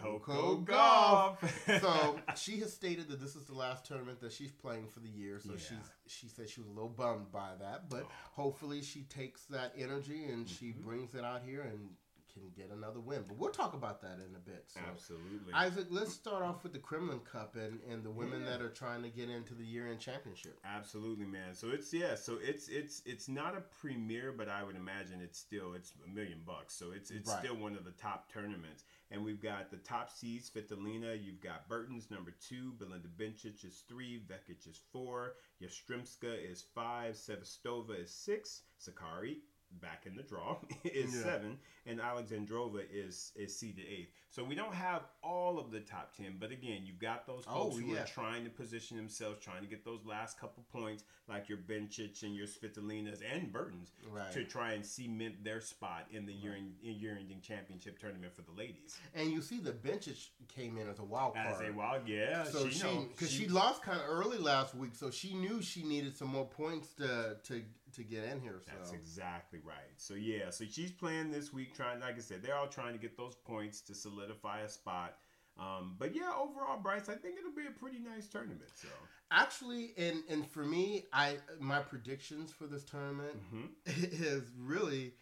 [0.00, 1.38] Coco Gauff.
[1.80, 5.08] so she has stated that this is the last tournament that she's playing for the
[5.08, 5.38] year.
[5.40, 5.58] So Yeah.
[5.58, 9.72] she's she said she was a little bummed by that, but hopefully she takes that
[9.76, 10.82] energy and she Mm-hmm.
[10.84, 11.90] brings it out here and
[12.40, 13.24] can get another win.
[13.26, 14.64] But we'll talk about that in a bit.
[14.68, 14.80] So.
[14.90, 15.52] Absolutely.
[15.54, 18.50] Isaac, let's start off with the Kremlin Cup and, and the women Yeah.
[18.50, 20.58] that are trying to get into the year-end championship.
[20.64, 21.54] Absolutely, man.
[21.54, 22.14] So it's yeah.
[22.14, 26.08] So it's it's it's not a premiere, but I would imagine it's still it's a
[26.08, 26.74] million bucks.
[26.74, 27.38] So it's it's Right.
[27.44, 28.84] still one of the top tournaments.
[29.10, 31.16] And we've got the top seeds: Svitolina.
[31.22, 32.72] You've got Bertens' number two.
[32.78, 34.22] Belinda Bencic is three.
[34.28, 35.34] Vekic is four.
[35.62, 37.14] Yastremska is five.
[37.14, 38.62] Sevastova is six.
[38.80, 39.36] Sakkari
[39.80, 41.22] back in the draw is Yeah.
[41.22, 46.14] seven and alexandrova is is seeded eighth so we don't have all of the top
[46.14, 48.02] 10 but again you've got those Oh, folks who yeah.
[48.02, 52.22] are trying to position themselves trying to get those last couple points like your Bencic
[52.22, 54.30] and your Svitolinas and Bertens Right.
[54.32, 58.42] to try and cement their spot in the year in year ending championship tournament for
[58.42, 61.46] the ladies And you see the Bencic came in as a wild card.
[61.54, 64.74] as a wild yeah so she, she, know, because she, lost kind of early last
[64.74, 68.60] week, so she knew she needed some more points to to to get in here.
[68.60, 69.76] So That's exactly right.
[69.96, 72.00] So yeah, so she's playing this week, trying.
[72.00, 75.16] Like I said, they're all trying to get those points to solidify a spot.
[75.58, 78.70] Um, but yeah, overall, Bryce, I think it'll be a pretty nice tournament.
[78.74, 78.88] So
[79.30, 83.68] actually, and and for me, I my predictions for this tournament Mhm.
[83.86, 85.14] is really,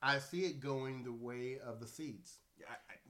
[0.00, 2.38] I see it going the way of the seeds.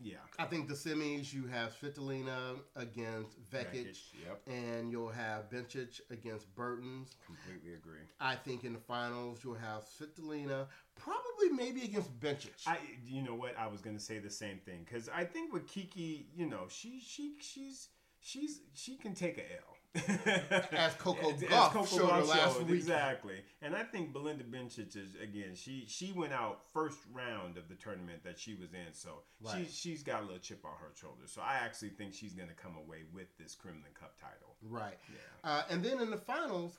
[0.00, 6.00] Yeah, I think the semis you have Svitolina against Vekic, Yep, and you'll have Bencic
[6.10, 7.16] against Bertens.
[7.24, 8.00] completely agree.
[8.20, 12.66] I think in the finals you'll have Svitolina, probably maybe against Bencic.
[12.66, 13.56] I, you know what?
[13.56, 16.98] I was gonna say the same thing because I think with Kiki, you know, she
[17.00, 17.88] she she's
[18.20, 19.76] she's she can take a L.
[20.72, 22.76] As Coco As- as Gauff Coco showed her last showed, week.
[22.76, 23.42] exactly.
[23.60, 25.54] And I think Belinda Bencic is again.
[25.54, 29.66] She she went out first round of the tournament that she was in, so Right.
[29.66, 31.24] she she's got a little chip on her shoulder.
[31.26, 34.56] So I actually think she's gonna come away with this Kremlin Cup title.
[34.62, 34.98] Right.
[35.12, 35.50] Yeah.
[35.50, 36.78] Uh, and then in the finals,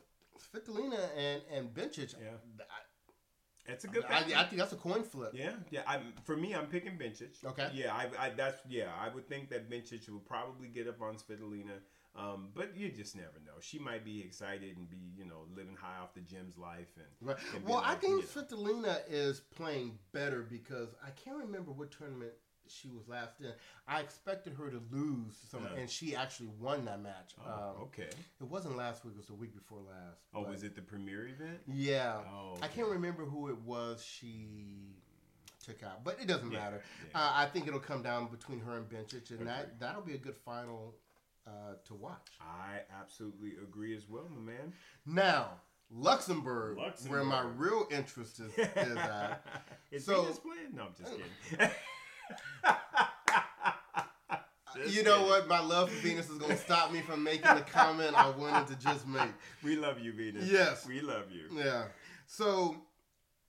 [0.52, 2.16] Svitolina and and Bencic.
[2.20, 2.30] Yeah.
[2.62, 4.04] I, It's a good.
[4.06, 4.36] I, battle.
[4.38, 5.32] I think that's a coin flip.
[5.34, 5.84] Yeah, yeah.
[5.88, 6.54] I'm for me.
[6.56, 7.46] I'm picking Bencic.
[7.46, 7.70] Okay.
[7.74, 8.90] Yeah, I, I that's yeah.
[9.00, 11.80] I would think that Bencic will probably get up on Svitolina,
[12.16, 13.54] um, but you just never know.
[13.62, 17.06] She might be excited and be you know living high off the gym's life and.
[17.22, 17.38] Right.
[17.56, 18.26] and Well, I think.
[18.26, 22.34] Svitolina is playing better because I can't remember what tournament
[22.68, 23.52] she was last in.
[23.88, 25.82] I expected her to lose some, Yeah.
[25.82, 27.34] and she actually won that match.
[27.46, 28.08] Oh, um, okay.
[28.40, 30.22] It wasn't last week; it was the week before last.
[30.34, 31.60] Oh, was it the premiere event?
[31.68, 32.20] Yeah.
[32.32, 34.96] Oh, I can't remember who it was she
[35.66, 36.82] took out, but it doesn't Yeah, matter.
[37.12, 37.20] yeah.
[37.20, 39.46] Uh, I think it'll come down between her and Bencic, and Agree.
[39.48, 40.96] that that'll be a good final
[41.48, 42.28] uh, to watch.
[42.42, 44.74] I absolutely agree as well, my man.
[45.06, 45.60] Now,
[45.92, 46.78] Luxembourg,
[47.08, 49.46] where my real interest is, is at.
[49.92, 50.74] Is So- Venus playing?
[50.76, 51.70] No, I'm just kidding.
[54.76, 55.30] Just you know kidding.
[55.30, 55.48] what?
[55.48, 58.68] My love for Venus is going to stop me from making the comment I wanted
[58.70, 59.30] to just make.
[59.64, 60.50] We love you, Venus.
[60.50, 60.88] Yes.
[60.88, 61.46] we love you.
[61.56, 61.84] Yeah.
[62.26, 62.78] So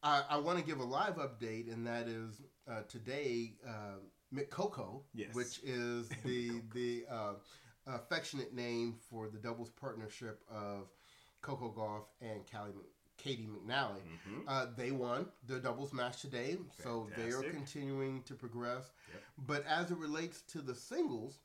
[0.02, 4.00] I, I want to give a live update, and that is uh, today, uh,
[4.34, 5.34] McCoco, Yes.
[5.34, 7.32] which is the the uh,
[7.86, 10.88] affectionate name for the doubles partnership of
[11.42, 12.72] Coco Gauff and Callie,
[13.22, 14.00] Caty McNally.
[14.26, 14.44] Mhm.
[14.46, 18.90] Uh, they won the doubles match today, so they are continuing to progress.
[19.12, 19.22] Yep.
[19.46, 21.38] But as it relates to the singles,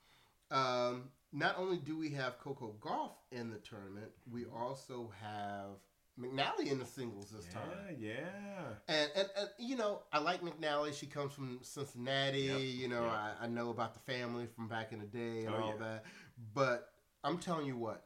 [0.52, 5.78] um, not only do we have Coco Gauff in the tournament, we also have
[6.20, 7.96] McNally in the singles this Yeah, time.
[7.98, 8.74] yeah.
[8.90, 10.94] And, and, and you know, I like McNally.
[10.94, 12.40] She comes from Cincinnati.
[12.42, 13.14] Yep, You know, yep.
[13.14, 15.78] I, I know about the family from back in the day and Oh, all yeah.
[15.86, 16.06] that.
[16.54, 16.90] But
[17.24, 18.04] I'm telling you what,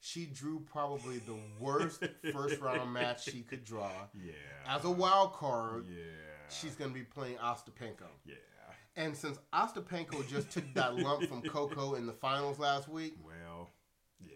[0.00, 3.90] she drew probably the worst first round match she could draw.
[4.14, 4.32] Yeah.
[4.68, 6.02] As a wild card, Yeah.
[6.48, 8.06] she's going to be playing Ostapenko.
[8.24, 8.34] Yeah.
[8.98, 13.70] And since Ostapenko just took that lump from Coco in the finals last week, Well,
[14.24, 14.32] yeah.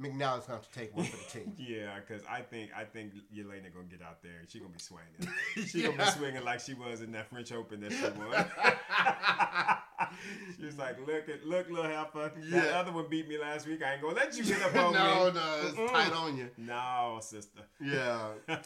[0.00, 1.54] McNally's going to have to take one for the team.
[1.58, 4.78] Yeah, because I think I think Jelena gonna get out there and she gonna be
[4.78, 5.66] swinging.
[5.66, 8.46] She gonna be swinging like she was in that French Open that she won.
[10.58, 12.32] She was like, "Look at look, little heifer.
[12.50, 13.82] That other one beat me last week.
[13.82, 15.14] I ain't gonna let you get up on no, me.
[15.14, 15.90] no, no, it's Mm-mm.
[15.90, 16.50] tight on you.
[16.58, 17.60] No, sister.
[17.80, 18.28] Yeah.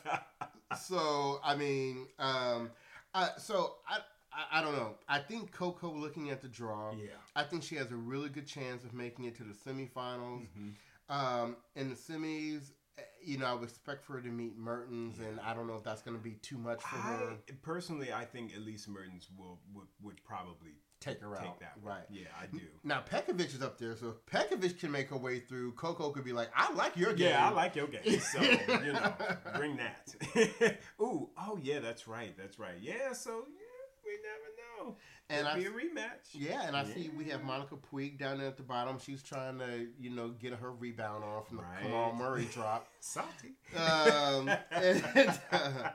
[0.80, 2.70] so I mean, um,
[3.14, 3.98] I, so I,
[4.32, 4.94] I I don't know.
[5.08, 6.92] I think Coco looking at the draw.
[6.92, 7.08] yeah.
[7.36, 10.46] I think she has a really good chance of making it to the semifinals.
[10.56, 10.72] Mhm.
[11.08, 15.18] Um, in the semis, eh, you know, I would expect for her to meet Mertens,
[15.18, 17.36] and I don't know if that's going to be too much for her.
[17.62, 21.94] Personally, I think Elise Mertens will would, would probably Take her take out, that one.
[21.94, 22.04] right?
[22.10, 22.60] Yeah, I do.
[22.84, 26.24] Now Petkovic is up there, so if Petkovic can make her way through, Coco could
[26.24, 28.20] be like, "I like your game." Yeah, I like your game.
[28.20, 29.12] So, you know,
[29.56, 30.14] bring that.
[31.00, 32.36] Ooh, oh yeah, that's right.
[32.36, 32.74] That's right.
[32.80, 34.96] Yeah, so yeah, we never know.
[35.30, 36.34] And I- be a rematch.
[36.34, 38.98] Yeah, and I see we have Monica Puig down there at the bottom.
[38.98, 41.82] She's trying to, you know, get her rebound off from the Right.
[41.82, 42.88] Kamal Murray drop.
[43.00, 43.54] Salty.
[43.76, 45.90] Um, and, uh,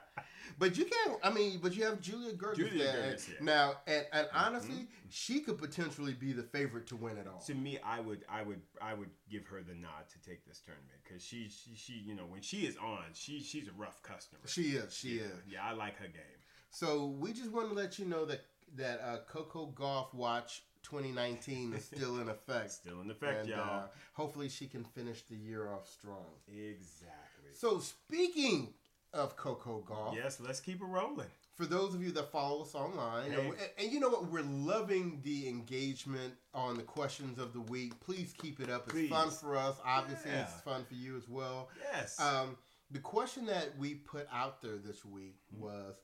[0.60, 1.18] but you can't.
[1.24, 3.36] I mean, but you have Julia Goerges Julia there Goerges, yeah.
[3.42, 4.38] now, and, and Mm-hmm.
[4.38, 7.40] honestly, she could potentially be the favorite to win it all.
[7.42, 10.60] To me, I would, I would, I would give her the nod to take this
[10.60, 14.02] tournament because she, she, she, you know, when she is on, she, she's a rough
[14.04, 14.42] customer.
[14.46, 14.94] She is.
[14.96, 15.32] She yeah, is.
[15.48, 16.40] Yeah, I like her game.
[16.70, 18.42] So we just want to let you know that
[18.76, 22.72] that uh, Coco Gauff Watch 2019 is still in effect.
[22.72, 23.84] Still in effect, and, y'all.
[23.84, 26.26] uh, hopefully, she can finish the year off strong.
[26.48, 27.52] exactly.
[27.54, 28.74] So speaking
[29.16, 31.28] of Coco Gauff, Yes, let's keep it rolling.
[31.56, 33.40] for those of you that follow us online, Hey.
[33.48, 37.98] and, and, you know what, we're loving the engagement on the questions of the week.
[38.02, 38.84] Please keep it up.
[38.84, 39.10] It's Please.
[39.10, 39.78] fun for us.
[39.86, 40.44] Obviously, Yeah.
[40.44, 41.70] it's fun for you as well.
[41.94, 42.20] Yes.
[42.20, 42.58] Um,
[42.92, 45.64] the question that we put out there this week Mm-hmm.
[45.64, 45.96] was,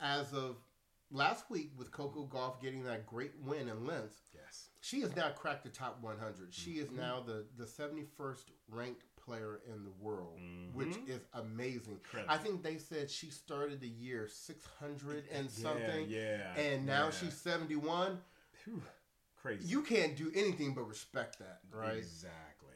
[0.00, 0.56] as of
[1.12, 4.70] last week, with Coco Gauff getting that great win in Linz, yes.
[4.80, 6.52] she has now cracked the top 100.
[6.52, 6.96] She is Mm-hmm.
[7.00, 10.38] now the, the 71st ranked player in the world,
[10.72, 11.08] which Mhm.
[11.08, 11.94] is amazing.
[11.94, 12.32] Incredible.
[12.34, 16.60] I think they said she started the year 600 and something, Yeah, yeah.
[16.60, 17.10] and now yeah.
[17.10, 18.22] she's 71.
[18.52, 18.82] Phew,
[19.36, 19.66] crazy.
[19.66, 21.96] You can't do anything but respect that, right?
[21.96, 22.74] Exactly.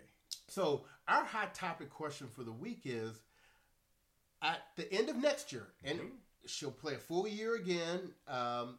[0.48, 3.20] So, our hot topic question for the week is
[4.40, 6.18] at the end of next year, and Mhm.
[6.46, 8.14] she'll play a full year again.
[8.26, 8.78] Um,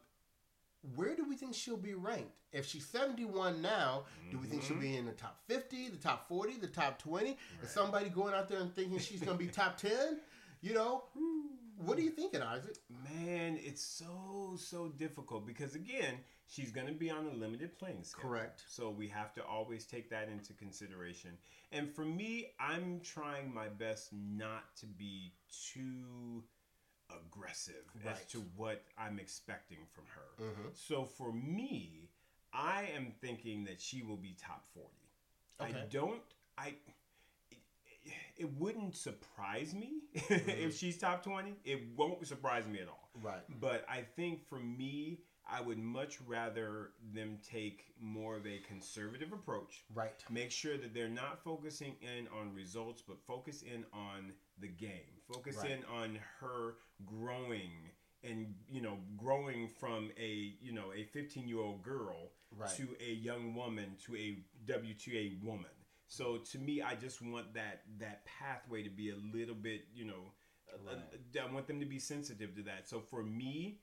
[0.96, 2.32] where do we think she'll be ranked?
[2.52, 4.82] If she's 71 now, do we think she'll Mhm.
[4.82, 7.38] be in the top 50, the top 40, the top 20?
[7.62, 10.20] Is somebody going out there and thinking she's going to be top 10?
[10.62, 11.04] You know,
[11.78, 12.78] what are you thinking, Isaac?
[12.89, 16.15] Man, it's so so difficult because again,
[16.48, 18.30] she's going to be on a limited playing schedule.
[18.32, 18.63] Correct.
[18.68, 21.38] So we have to always take that into consideration.
[21.72, 25.34] And for me, I'm trying my best not to be
[25.74, 26.44] too
[27.10, 30.43] aggressive as to what I'm expecting from her.
[30.45, 30.76] Mhm.
[30.76, 32.10] So for me,
[32.54, 34.88] I am thinking that she will be top 40.
[35.60, 36.22] I don't
[36.58, 36.76] I
[37.52, 40.50] it, it wouldn't surprise me Mm-hmm.
[40.50, 41.56] if she's top 20.
[41.63, 43.10] It won't surprise me at all.
[43.22, 43.41] Right.
[43.60, 45.19] But I think for me,
[45.52, 49.84] I would much rather them take more of a conservative approach.
[49.93, 50.13] Right.
[50.30, 55.22] Make sure that they're not focusing in on results, but focus in on the game.
[55.28, 55.72] Focus Right.
[55.72, 57.91] in on her growing
[58.24, 62.69] and you know growing from a you know a 15 year old girl Right.
[62.78, 65.72] to a young woman to a WTA woman.
[66.08, 70.06] So to me, I just want that that pathway to be a little bit you
[70.06, 70.34] know.
[70.88, 70.95] uh,
[71.41, 72.88] I want them to be sensitive to that.
[72.88, 73.80] So for me,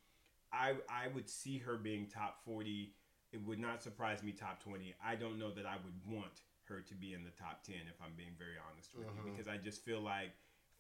[0.52, 2.94] I I would see her being top 40.
[3.32, 4.94] It would not surprise me top 20.
[5.04, 8.00] I don't know that I would want her to be in the top 10 if
[8.02, 9.24] I'm being very honest with Mhm.
[9.24, 10.32] you because I just feel like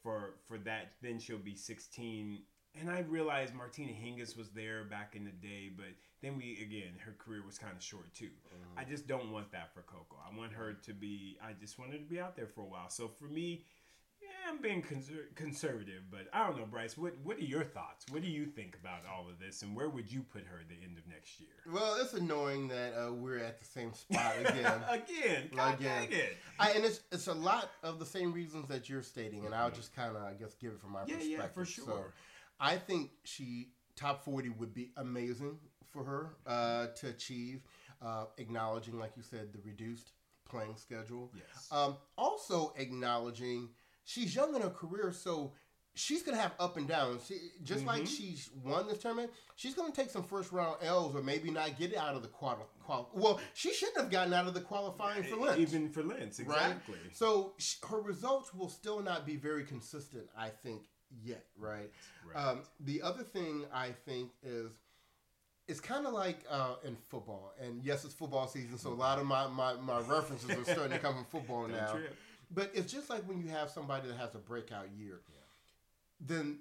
[0.06, 2.38] for for that then she'll be 16
[2.80, 5.86] and I realized Martina Hingis was there back in the day, but
[6.22, 8.26] then we again her career was kind of short too.
[8.26, 8.78] Mm-hmm.
[8.78, 10.16] I just don't want that for Coco.
[10.22, 11.38] I want her to be.
[11.42, 12.90] I just wanted to be out there for a while.
[12.90, 13.64] So for me,
[14.48, 16.96] I'm being conser- conservative, but I don't know, Bryce.
[16.96, 18.06] What What are your thoughts?
[18.10, 20.68] What do you think about all of this, and where would you put her at
[20.68, 21.48] the end of next year?
[21.72, 24.80] Well, it's annoying that uh, we're at the same spot again.
[24.90, 26.08] again, God Again.
[26.08, 26.36] dang it.
[26.58, 29.70] I, and it's it's a lot of the same reasons that you're stating, and I'll
[29.70, 31.10] just kind of I guess give it from my Mm-hmm.
[31.10, 31.38] Yeah, perspective.
[31.38, 32.12] yeah, for So, sure.
[32.60, 35.58] I think she top forty would be amazing
[35.90, 37.62] for her uh, to achieve,
[38.02, 40.12] uh, acknowledging, like you said, the reduced
[40.48, 41.32] playing schedule.
[41.34, 41.68] Yes.
[41.72, 43.70] Um, also acknowledging
[44.06, 45.52] she's young in her career, so
[45.94, 47.18] she's gonna have up and down.
[47.26, 48.06] She, just like Mm-hmm.
[48.06, 51.92] she's won this tournament, she's gonna take some first round L's or maybe not get
[51.92, 52.60] it out of the quali.
[52.84, 55.58] quali- well, she shouldn't have gotten out of the qualifying for Linz.
[55.58, 56.94] Even for Linz, exactly.
[56.94, 57.14] Right?
[57.16, 60.82] So sh- her results will still not be very consistent, I think,
[61.22, 61.90] yet, right?
[62.26, 62.36] Right.
[62.42, 64.72] Um, the other thing I think is
[65.68, 69.18] it's kind of like uh, in football, and yes, it's football season, so a lot
[69.18, 71.90] of my, my, my references are starting to come from football now.
[71.92, 72.14] trip.
[72.50, 75.20] But it's just like when you have somebody that has a breakout year,
[76.20, 76.60] then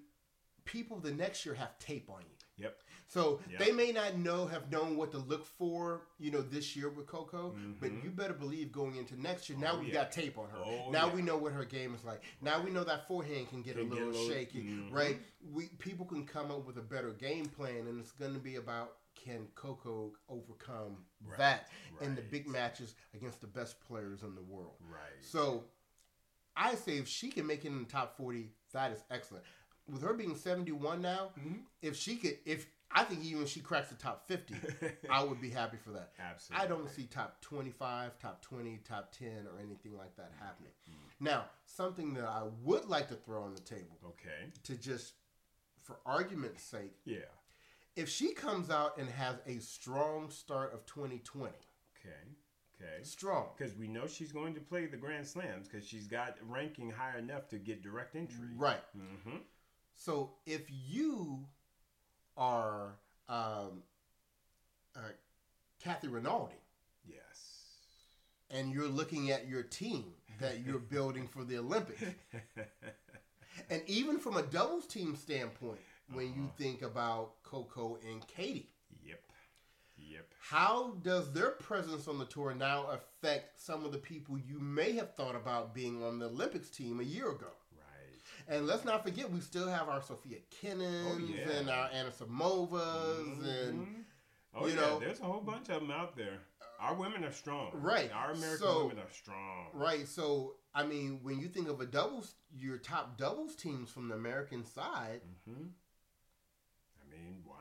[0.65, 2.35] people the next year have tape on you.
[2.63, 2.81] Yep.
[3.07, 3.57] So Yeah.
[3.59, 7.05] they may not know, have known what to look for, you know, this year with
[7.05, 7.55] Coco.
[7.79, 9.77] But you better believe going into next year, now Mm-hmm.
[9.77, 9.93] Oh, we yeah.
[9.93, 10.57] got tape on her.
[10.57, 11.13] Oh, now yeah.
[11.13, 12.23] we know what her game is like.
[12.41, 14.91] Now we know that forehand can get Can a get a little little- shaky, Mhm.
[14.91, 15.19] right?
[15.53, 18.55] We people can come up with a better game plan, and it's going to be
[18.55, 21.37] about can Coco overcome Right.
[21.37, 21.69] that
[22.01, 24.75] in the big matches against the best players in the world.
[24.81, 25.21] Right.
[25.21, 25.65] So
[26.57, 29.43] I say if she can make it in the top 40, that is excellent.
[29.91, 31.55] With her being 71 now, Mm-hmm.
[31.81, 34.55] if she could, if I think even if she cracks the top 50,
[35.09, 36.11] I would be happy for that.
[36.19, 36.65] Absolutely.
[36.65, 40.71] I don't see top 25, top 20, top 10, or anything like that happening.
[40.89, 41.25] Mm-hmm.
[41.25, 44.49] Now, something that I would like to throw on the table Okay.
[44.63, 45.13] to just,
[45.83, 47.17] for argument's sake, Yeah.
[47.95, 51.51] if she comes out and has a strong start of 2020,
[51.99, 52.09] Okay.
[52.81, 53.03] Okay.
[53.03, 56.89] strong, Because we know she's going to play the Grand Slams because she's got ranking
[56.91, 58.49] high enough to get direct entry.
[58.55, 58.81] right?
[58.97, 59.37] Mm-hmm.
[59.95, 61.45] So if you
[62.37, 62.95] are
[63.29, 63.83] um,
[64.95, 64.99] uh,
[65.81, 66.55] Kathy Rinaldi
[67.07, 67.77] Yes.
[68.49, 70.05] and you're looking at your team
[70.39, 72.03] that you're building for the Olympics,
[73.69, 75.79] and even from a doubles team standpoint,
[76.13, 78.65] when you think about Coco and Caty,
[79.97, 80.27] yep.
[80.39, 84.93] How does their presence on the tour now affect some of the people you may
[84.93, 87.47] have thought about being on the Olympics team a year ago?
[87.75, 88.21] Right.
[88.55, 91.49] And let's not forget, we still have our Sofia Kenins Oh, yeah.
[91.57, 94.03] and our Anisimovas and Mhm.
[94.53, 96.39] Oh you yeah, know- there's a whole bunch of them out there.
[96.79, 97.71] Our women are strong.
[97.73, 98.11] Right.
[98.11, 99.69] Our American So- women are strong.
[99.73, 100.07] Right.
[100.07, 104.15] So, I mean, when you think of a doubles, your top doubles teams from the
[104.15, 105.73] American side, hmm mean,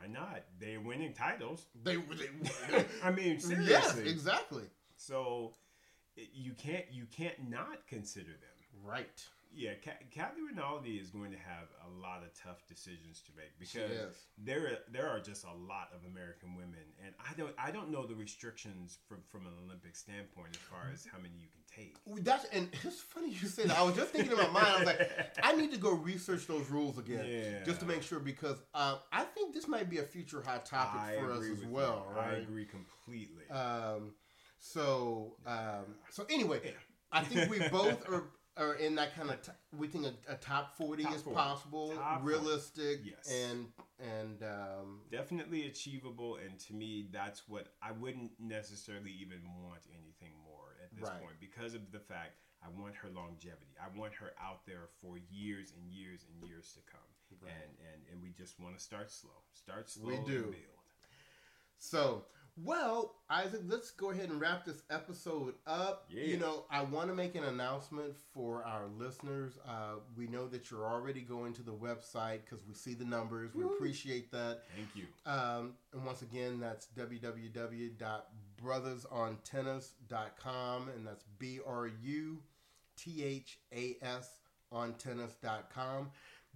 [0.04, 0.44] why not?
[0.58, 1.66] They're winning titles.
[1.82, 3.66] they, they I mean, seriously.
[3.68, 4.64] yes, exactly.
[4.96, 5.54] So
[6.16, 8.56] you can't you can't not consider them.
[8.84, 9.24] Right.
[9.56, 9.74] Yeah,
[10.10, 14.78] Kathy Rinaldi is going to have a lot of tough decisions to make because there
[14.90, 18.16] there are just a lot of American women, and I don't I don't know the
[18.16, 20.94] restrictions from from an Olympic standpoint as far mm-hmm.
[20.94, 21.96] as how many you can take.
[22.24, 23.78] That's and it's funny you say that.
[23.78, 24.66] I was just thinking in my mind.
[24.66, 25.10] I was like,
[25.42, 27.64] I need to go research those rules again, Yeah.
[27.64, 31.00] just to make sure because um, I think this might be a future hot topic
[31.00, 32.06] I for us as well.
[32.10, 32.16] you.
[32.16, 32.34] Right.
[32.34, 33.48] I agree completely.
[33.50, 34.12] Um,
[34.58, 36.74] so um, so anyway,
[37.12, 38.24] I think we both are
[38.56, 39.42] are in that kind of.
[39.42, 41.36] T- we think a, a top forty Top is 40.
[41.36, 42.24] possible, Top 40.
[42.24, 43.30] realistic, Yes.
[43.50, 43.66] and
[43.98, 50.34] and um, Definitely achievable, and to me, that's what I wouldn't necessarily even want anything
[50.44, 51.20] more at this Right.
[51.20, 53.74] point because of the fact I want her longevity.
[53.80, 57.00] I want her out there for years and years and years to come.
[57.42, 57.52] Right.
[57.52, 59.42] And, and and we just want to start slow.
[59.52, 60.08] Start slow.
[60.08, 60.42] We and do.
[60.44, 60.54] build.
[61.78, 62.24] So,
[62.56, 66.06] well, Isaac, let's go ahead and wrap this episode up.
[66.08, 66.22] Yeah.
[66.24, 69.58] You know, I want to make an announcement for our listeners.
[69.66, 73.54] Uh, we know that you're already going to the website because we see the numbers.
[73.54, 74.62] We appreciate that.
[74.76, 75.04] Thank you.
[75.26, 76.86] Um, and once again, that's
[78.62, 82.38] www.bruthasontennis.com, and that's B R U
[82.96, 84.38] T H A S
[84.72, 86.10] on tennis.com.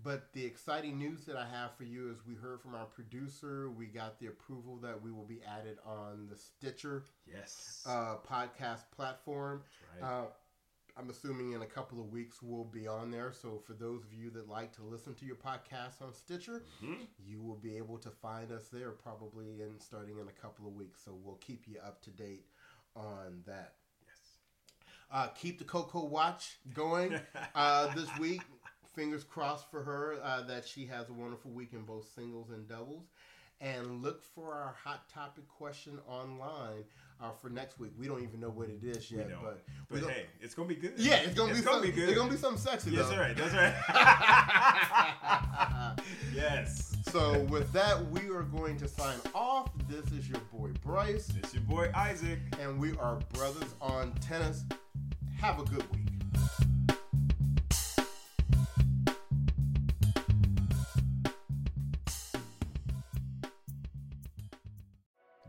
[0.05, 3.69] But the exciting news that I have for you is we heard from our producer,
[3.71, 7.83] we got the approval that we will be added on the Stitcher Yes.
[7.85, 9.63] uh, podcast platform.
[10.01, 10.09] Right.
[10.09, 10.27] Uh,
[10.99, 13.33] I'm assuming in a couple of weeks we'll be on there.
[13.33, 17.07] So for those of you that like to listen to your podcast on Stitcher, Mhm.
[17.25, 20.75] you will be able to find us there probably in starting in a couple of
[20.75, 21.01] weeks.
[21.05, 22.47] So we'll keep you up to date
[22.97, 23.77] on that.
[24.05, 24.17] yes.
[25.11, 27.19] Uh, keep the Coco Watch going
[27.55, 28.43] uh, this week.
[28.95, 32.67] Fingers crossed for her uh, that she has a wonderful week in both singles and
[32.69, 33.07] doubles.
[33.61, 36.85] And look for our hot topic question online
[37.21, 37.93] uh, for next week.
[37.99, 40.93] We don't even know what it is yet, but But, hey, it's gonna be good.
[40.97, 41.91] yeah, it's gonna be gonna something.
[41.91, 42.09] be good.
[42.11, 43.17] It's gonna be something sexy Yes, though.
[43.19, 43.37] right.
[43.37, 43.75] That's right.
[46.35, 46.97] yes.
[47.11, 49.71] so with that, we are going to sign off.
[49.89, 52.39] This is your boy Bryce, It's your boy Isaac.
[52.61, 54.65] and we are Bruthas on Tennis.
[55.41, 55.98] Have a good week.